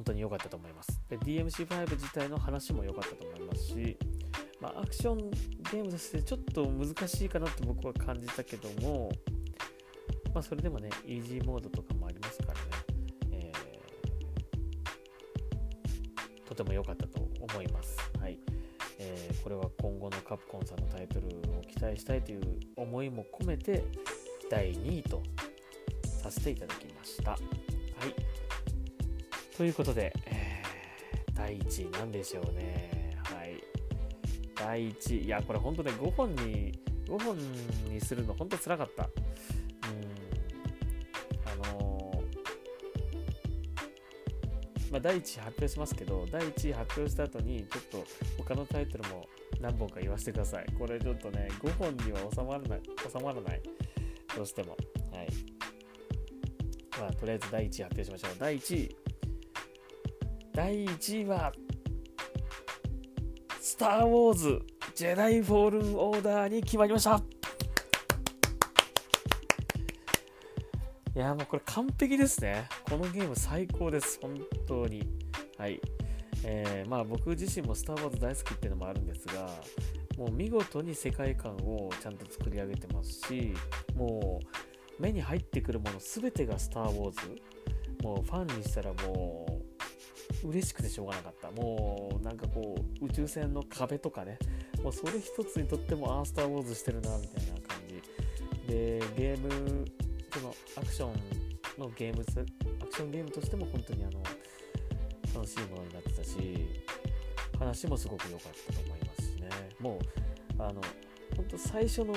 [0.00, 0.98] 本当に良かったと思います。
[1.10, 3.98] で、DMC5 自体の話も良かったと思いますし、
[4.58, 9.12] まあ、アクションゲームとしてちょっと難しいかなって僕は感じたけども、
[10.32, 12.60] まあ、それでもね、イージーモードとかもありますからね、
[13.32, 17.98] えー、とても良かったと思います。
[18.18, 18.38] はい。
[18.98, 22.40] えー、これは今後のカプコンさんのタイトルを期待したいという
[22.76, 23.84] 思いも込めて、
[24.50, 25.22] 第2位と
[26.22, 27.32] させていただきました。
[27.32, 28.39] はい。
[29.60, 30.62] ということで、え、
[31.34, 33.14] 第1位なんでしょうね。
[33.24, 33.62] はい。
[34.54, 35.24] 第1位。
[35.26, 36.72] いや、これ本当ね、5本に、
[37.06, 37.36] 5本
[37.84, 39.04] にするの本当つらかった。
[39.04, 39.10] うん。
[41.44, 48.06] あのー、まあ、第1位発表しますけど、第1位発表した後に、ちょっと
[48.38, 49.28] 他のタイトルも
[49.60, 50.66] 何本か言わせてください。
[50.78, 52.80] これちょっとね、5本には収まらない、
[53.12, 53.60] 収まらない。
[54.34, 54.70] どうしても。
[55.12, 55.28] はい。
[56.98, 58.30] まあ、とりあえず第1位発表しましょう。
[58.38, 59.09] 第1位。
[60.52, 61.52] 第1位は、
[63.60, 64.60] スター・ウォーズ・
[64.96, 67.22] ジェダイ・フォールン・オーダーに決まりました
[71.14, 72.68] いやもうこれ完璧ですね。
[72.88, 74.18] このゲーム最高です。
[74.20, 75.08] 本当に。
[75.56, 75.80] はい。
[76.44, 79.48] えー、まあ僕自身もスター・ウォーズ大好きっていうのもあるんですが、
[80.18, 83.54] もう見事に世界観をちゃんと作り上げてますし、
[83.94, 84.40] も
[84.98, 87.20] う目に入ってくるもの全てがスター・ウォーズ。
[88.02, 89.49] もうファンにしたらもう
[90.44, 91.50] 嬉しくてしょうがなかった。
[91.50, 94.38] もうなんかこう宇宙船の壁とかね、
[94.82, 98.70] もうそれ一つにとってもアースターウォーズしてるなみたいな感じ。
[98.72, 99.84] で、ゲーム、
[100.32, 101.12] そのアクション
[101.78, 102.22] のゲーム、
[102.80, 104.22] アクションゲームとしても本当にあの
[105.34, 106.38] 楽しいものになってたし、
[107.58, 109.48] 話もすごく良かったと思いますしね。
[109.78, 109.98] も
[110.58, 110.80] う、あの、
[111.36, 112.14] 本当最初の、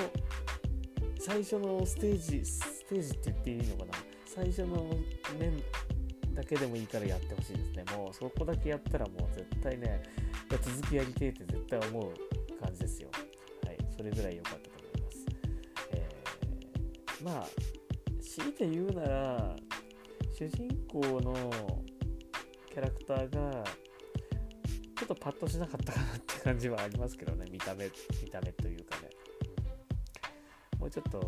[1.18, 3.92] 最初のステージ、ステージって言っていいのかな
[4.26, 4.90] 最初の
[5.38, 5.62] 面
[6.34, 7.84] だけでもいいからやってほしいですね。
[7.96, 10.02] もうそこだけやったらもう絶対ね、
[10.50, 13.08] 続きやりてえって絶対思う感じですよ。
[13.66, 15.26] はい、それぐらい良かったと思います。
[15.92, 17.46] えー、まあ、
[18.22, 19.56] 強いて言うなら、
[20.36, 21.34] 主人公の
[22.68, 23.64] キャラクターが、
[24.96, 27.86] ちょっとパッとしなかったかなって感じはありますけどね、見た目、
[28.22, 29.10] 見た目というかね。
[30.78, 31.26] もうちょっとか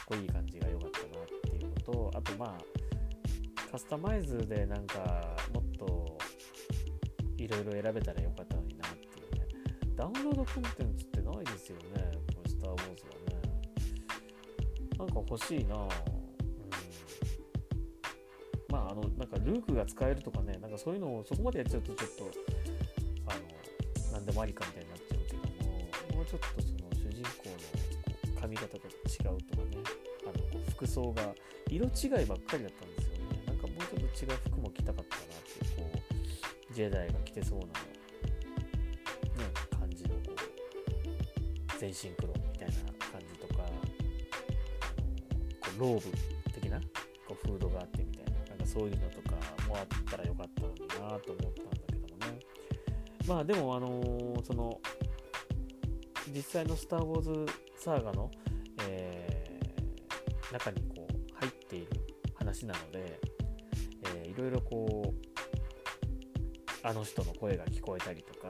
[0.00, 2.81] っこいい感じが良かったなっていうのと、あとまあ、
[3.72, 6.18] カスタマイズでなんかもっと
[7.38, 9.46] いろいろ選べたらよかったのになっていうね
[9.96, 13.40] ダウンロードコンテンツってないですよね、このスター・ウォーズはね。
[14.98, 15.88] なんか欲しいなうん。
[18.68, 22.30] まあ、あの、なんかルークが使えるとかね、なんかそういうのをそこまでやっちゃうとちょっと、
[23.26, 29.78] あの、なんでもありかみたいになっちゃうけども、もうちょっとその主人公のこう髪型と違うとかね、
[30.24, 31.34] あの服装が
[31.68, 33.01] 色違いばっかりだったんです。
[33.82, 35.98] うちょっと違う服も着たかったなっていう、こ
[36.70, 37.72] う、ジェダイが着てそうな、ね、
[39.78, 42.74] 感じのこう、全身黒みたいな
[43.10, 43.62] 感じとか、
[45.60, 46.00] こうローブ
[46.52, 46.80] 的な
[47.26, 49.36] こうフードがあってみたいな、なんかそういうのとか
[49.68, 52.38] もあったらよかったのになと思ったんだけどもね。
[53.26, 54.80] まあでも、あのーその、
[56.34, 58.30] 実際のスター・ウォーズサーガの、
[58.88, 59.42] えー
[60.52, 61.86] 中にこう入っている
[62.34, 63.18] 話なので、
[64.32, 68.48] いろいろこうあの人の声が聞こえたりとか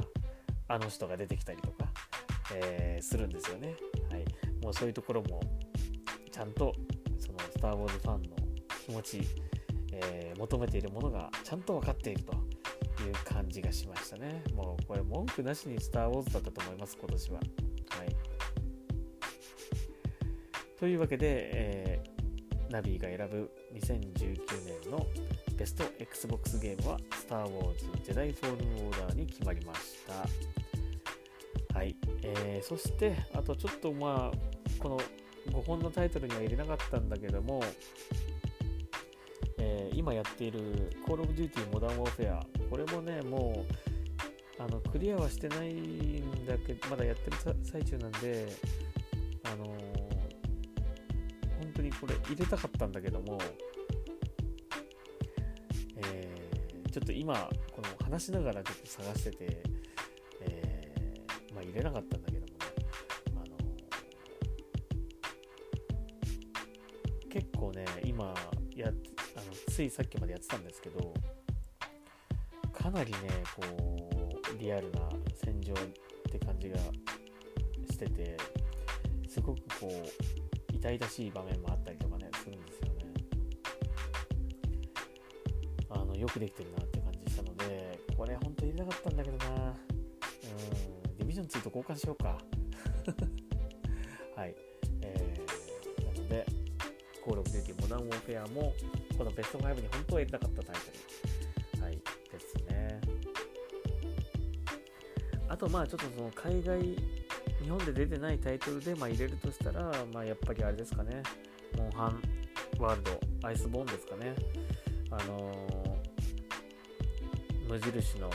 [0.69, 1.87] あの人が出てきたりとか、
[2.55, 3.75] えーするんですよね。
[4.11, 4.25] はい、
[4.63, 5.41] もうそういうところも
[6.31, 6.73] ちゃんと
[7.19, 8.37] そのスター・ウォーズファンの
[8.87, 9.23] 気持ち、
[9.93, 12.33] えー求めているものがちゃんと分かっていると
[13.03, 14.45] いう感じがしましたね。
[14.55, 17.37] もうこれ文句なしにスター・ウォーズだったと思います、今年は。
[17.39, 18.17] はい。
[20.79, 22.13] というわけで、えー
[22.73, 24.39] ナビが選ぶ2019
[24.83, 25.07] 年の
[25.57, 31.77] ベスト Xbox ゲームはスター・ウォーズ・ジェダイ・フォールン・オーダーに決まりました。
[31.79, 31.97] はい。
[32.23, 34.39] えーそして、あとちょっとまあ、
[34.79, 35.01] この
[35.51, 37.63] 5本のタイトルには入れなかったんだけども、
[39.59, 42.41] えー今やっている Call of Duty Modern Warfare、
[42.71, 43.65] これもね、も
[44.59, 48.49] う、あの、クリアはしてないんだけど、まだやってる最中なんで、
[49.45, 50.03] あのー
[51.63, 53.39] 本当にこれ入れたかったんだけども、
[56.93, 59.63] ちょっと今、この話しながらちょっと探してて、
[60.43, 62.55] えーまあ入れなかったんだけどもね、
[63.35, 63.57] あの
[67.31, 68.35] 結構ね、今
[68.77, 68.97] やあの、
[69.69, 71.15] ついさっきまでやってたんですけど、
[72.71, 73.19] かなりね、
[73.57, 73.63] こ
[74.55, 75.77] う、リアルな戦場っ
[76.31, 76.77] て感じが
[77.91, 78.37] してて、
[79.27, 81.72] すごくこう、痛々しい場面もあ
[86.23, 89.45] よくできてるなって感じしたので、これ本当入れなかったんだけどな。
[89.45, 92.39] うん、ディビジョン2と交換しようか。
[94.37, 94.55] はい。
[95.01, 96.47] えー、なので、
[97.27, 98.73] Call of Duty Modern Warfare も、
[99.19, 101.83] このベスト5に本当は入れなかったタイトル。
[101.83, 103.01] はい、ですね。
[105.49, 111.21] あと、まあ、ちょっとその海外、日本で出てないタイトルでまあ入れるとしたら、まあ、やっぱりあれですかね、
[111.77, 112.23] モンハン
[112.79, 114.37] ワールド、アイスボーンですかね。
[115.11, 115.92] あのー
[117.73, 118.29] 無印の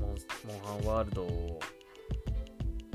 [0.00, 1.60] モンハンワールド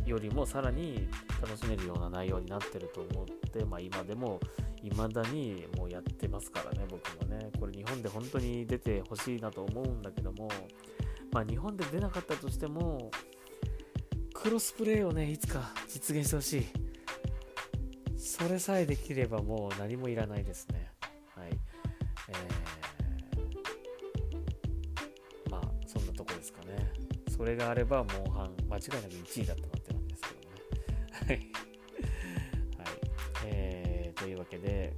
[0.08, 1.08] よりもさらに
[1.40, 4.40] 楽しめるような内容になってると思って、まあ、今でも
[4.82, 7.52] 未だにもうやってますからね、僕もね。
[7.60, 10.50] これ日本で本当に出てほしいなと思うんだけども、
[11.32, 13.12] まあ日本で出なかったとしても、
[14.34, 16.66] クロスプレイをね、いつか実現してほしい。
[18.18, 20.83] それさえできればもう何もいらないですね。
[27.44, 31.28] それがあれば、モンハン、間違いなく1位だったなって感じですけどね。
[31.28, 31.52] はい。
[33.46, 34.94] えー、というわけで、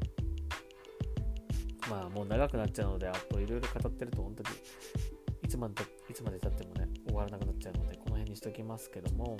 [1.89, 4.49] まあ、もう長くなっちゃうので、あといろいろ語ってると、本当に
[5.43, 5.73] いつまで
[6.07, 9.37] いつまで経ってもね、終わらなくなっちゃうので、この辺にしときますけども、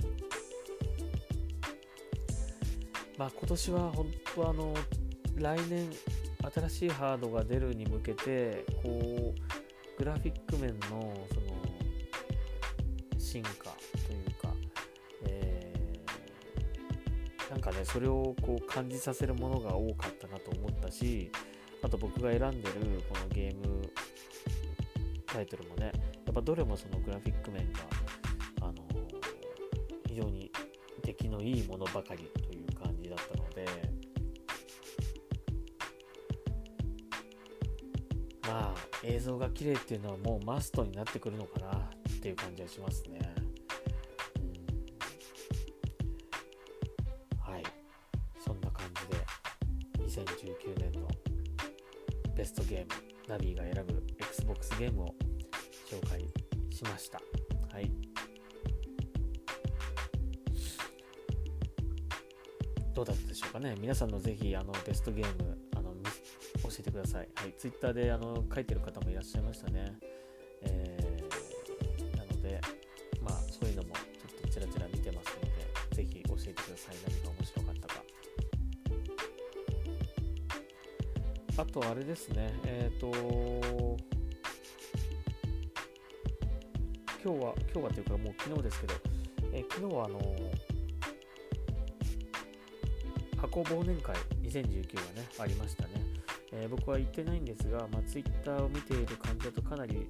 [3.19, 4.73] まあ今年は本当あの、
[5.36, 5.91] 来年
[6.56, 11.55] 新しいハードが出るに向けて、こう、グラフィック面のその
[13.36, 13.76] 進化
[14.07, 14.53] というか、
[15.26, 21.30] えーなんかね、それをこう感じさせるものが多かったなと思ったし、
[21.82, 23.82] あと僕が選んでるこのゲーム
[25.26, 25.91] タイトルもね、
[26.26, 27.80] やっぱどれもそのグラフィック面が、
[28.62, 28.76] あの
[30.07, 30.49] 非常に
[31.03, 33.66] 出来のいいものばかりという感じだったので、
[38.48, 43.24] まあ、映像が綺麗っていうのはもうマストになってくるのかなっていう感じはしますね。
[52.56, 52.88] トゲーム、
[53.27, 55.15] ナビが選ぶ Xbox ゲームを
[55.90, 56.22] 紹介
[56.72, 57.22] しました。
[57.72, 57.91] はい。
[62.94, 63.76] どうだったでしょうかね？
[63.80, 67.30] 皆さんのぜひ、あの、ベストゲーム、あの、み教えてください。
[67.36, 67.53] はい。
[67.57, 69.98] ツイッターで、あの、書いてる方もいらっしゃいましたね。
[81.57, 82.52] あと、あれですね。
[82.65, 83.07] えっ、ー、と、
[87.23, 88.94] 今日は、今日はというかもう昨日ですけど、
[89.53, 90.19] えー、昨日はあの
[93.38, 95.91] 箱忘年会2019がね、ありましたね。
[96.52, 100.07] えー、僕は行ってないんですが、まあ、Twitter を見ている感じだとかなり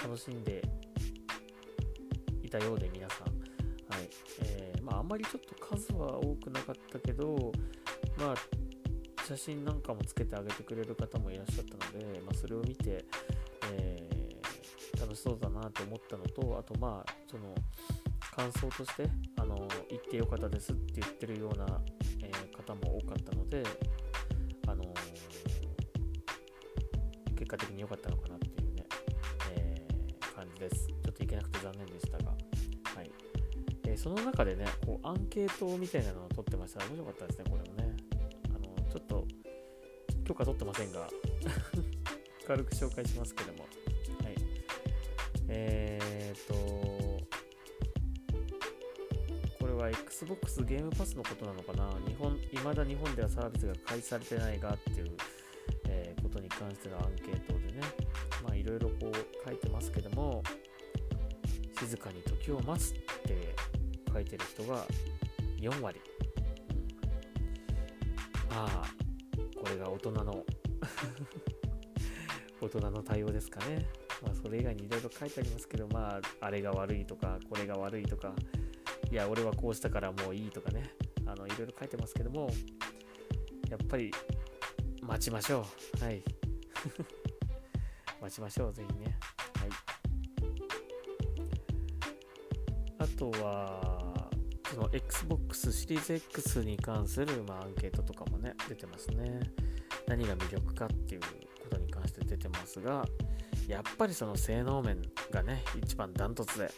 [0.00, 0.62] 楽しんで
[2.42, 3.26] いたようで皆さん、
[3.92, 4.08] はい
[4.42, 7.52] えー、まあ、あんまりちょっと数は多くなかったけど、
[8.16, 8.57] まあ、
[9.28, 13.04] 写真なんかもつけてあげてくれる方もいらっしゃったので、まあ、それを見て、
[13.74, 17.54] えー、楽しそうだなと思ったのとあとまあその
[18.34, 19.06] 感想として
[19.38, 21.66] あの行ってよかったですって言ってるような、
[22.22, 23.62] えー、方も多かったので、
[24.66, 24.82] あの
[27.36, 28.86] 結果的に良かったのかなっていうね、
[29.52, 30.86] えー、感じです。
[30.86, 32.30] ちょっと行けなくて残念でしたが。
[32.30, 33.10] はい
[33.84, 36.86] え、その中でね、こうアンケートみたいなのを取ってましたら。
[36.86, 37.87] 面白かったですね、これもね。
[38.90, 39.26] ちょっと
[40.24, 41.08] 許可取ってませんが
[42.46, 43.60] 軽く紹介しますけども。
[43.60, 44.34] はい。
[45.48, 46.54] えー、っと、
[49.58, 51.90] これは Xbox ゲームパスのことなのかな？
[52.06, 55.10] 日本、未だ日本ではサービスが開始されてないがっていう、
[55.88, 57.80] えー、ことに関してのアンケートでね、
[58.42, 59.12] まあいろいろこう
[59.46, 60.42] 書いてますけども、
[61.78, 62.94] 静かに時を待つっ
[63.24, 63.54] て
[64.12, 64.86] 書いてる人が
[65.58, 66.00] 4割。
[68.58, 68.82] まあ、
[69.56, 70.44] これが大人の
[72.60, 73.86] 大人の対応ですかね。
[74.20, 78.34] まあ、それ以外にいろいろ書いてありますけど、まあ、あれが悪いとか、これが悪いとか、
[79.12, 80.92] いや、俺はこうしたからもういいとかね、
[81.24, 82.50] あのいろいろ書いてますけども、
[83.70, 84.10] やっぱり
[85.02, 85.64] 待ちましょ
[86.00, 86.04] う。
[86.04, 86.24] はい。
[88.20, 89.16] 待ちましょう、ぜひね。
[89.60, 89.70] はい。
[92.98, 93.87] あとは、
[94.78, 99.40] の Xbox シリーズ X に関する、まあ、アンケートとかもね、出てますね。
[100.06, 101.26] 何が魅力かっていうこ
[101.70, 103.04] とに関して出てますが、
[103.66, 106.70] やっぱりその性能面がね、一番ダントツで、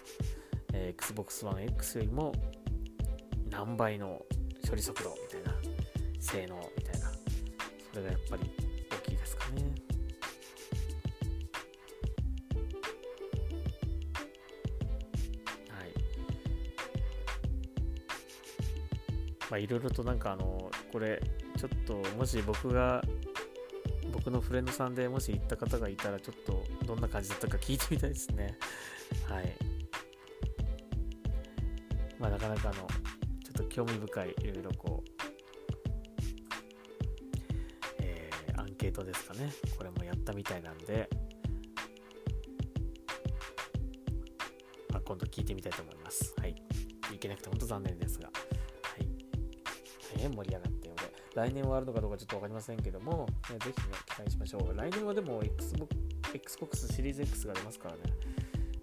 [0.73, 2.33] えー、Xbox One X よりも
[3.51, 4.23] 何倍の
[4.69, 5.61] 処理速度みたいな、
[6.19, 7.13] 性能みたいな、
[7.93, 8.70] それがやっぱり
[19.51, 21.21] まあいろいろとなんかあの、これ、
[21.57, 23.03] ちょっともし僕が
[24.13, 28.59] 僕のフレンドさんでもし行った方がいたらちょっとどんな感じだったか聞いてみたいですね。
[29.29, 29.57] はい。
[32.19, 32.87] まあなかなかあのちょ
[33.51, 35.11] っと興味深いいろいろこう
[37.99, 39.51] えー、アンケートですかね。
[39.77, 41.09] これもやったみたいなんで。
[44.91, 46.35] まあ今度聞いてみたいと思います。
[46.39, 46.55] はい。
[47.13, 48.31] いけなくて本当残念ですが。
[50.21, 50.91] 大変盛り上がって
[51.35, 54.77] 来年はあるのかどうかちょっと分かりませんけども、えー、ぜひね、期待しましょう。
[54.77, 55.97] 来年はでも Xbox,
[56.35, 58.01] Xbox シリーズ X が出ますからね、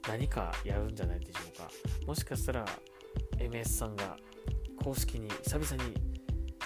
[0.07, 1.69] 何かやるんじゃないでしょうか。
[2.07, 2.65] もしかしたら
[3.38, 4.18] MS さんが
[4.84, 5.93] 公式に久々に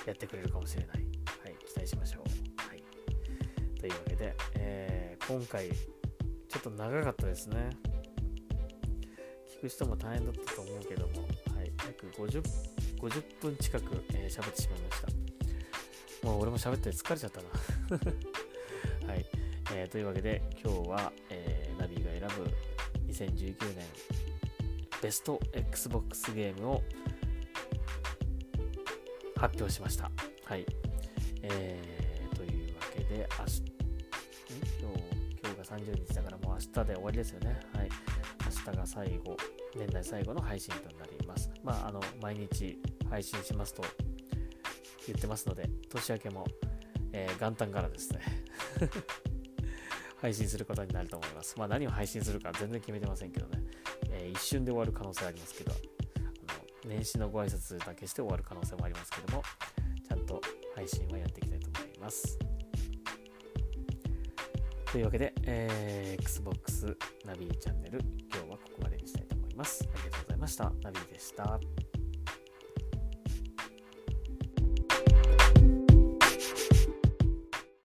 [0.06, 0.98] やってくれるかもしれない。
[1.43, 2.69] はい、期待しましょう。
[2.69, 2.84] はい。
[3.80, 7.69] というわけで、えー、今回、ちょっと長かったですね。
[9.57, 11.22] 聞く人も大変だったと思うけども、
[11.57, 12.70] はい、約50
[13.02, 16.28] 50分近く喋、えー、ってしまいました。
[16.28, 17.48] もう俺も喋って疲れちゃったな
[19.11, 19.26] はい、
[19.73, 22.52] えー、というわけで今日は、えー、ナビが選ぶ
[23.11, 23.86] 2019年
[25.02, 26.84] ベスト Xbox ゲームを
[29.36, 30.11] 発表しました。
[30.45, 30.65] はい。
[31.41, 33.61] えー、というわけで、明日、
[34.80, 35.03] 今日、
[35.44, 37.60] 今日が30日だからもう明日で終わりですよね。
[37.73, 37.90] はい。
[38.45, 39.36] 明日が最後、
[39.76, 41.49] 年内最後の配信となります。
[41.64, 42.80] まあ、あの、毎日
[43.11, 43.83] 配信しますと
[45.05, 46.45] 言ってますので、年明けも、
[47.11, 48.21] えー、元旦からですね
[50.21, 51.55] 配信することになると思います。
[51.57, 53.63] まあ何を配信するか全然決めてませんけどね、
[54.11, 59.43] えー、一瞬で終わる可能性ありますけど、あの年始のご挨拶だけして終わる可能性もありますけども、
[60.07, 60.41] ちゃんと
[60.75, 62.39] 配信はやっていきたいと思います。
[64.89, 67.99] というわけで、えー、Xbox ナビチャンネル、
[68.33, 69.83] 今日はここまでにしたいと思います。
[69.93, 70.71] ありがとうございました。
[70.81, 71.59] ナビでした。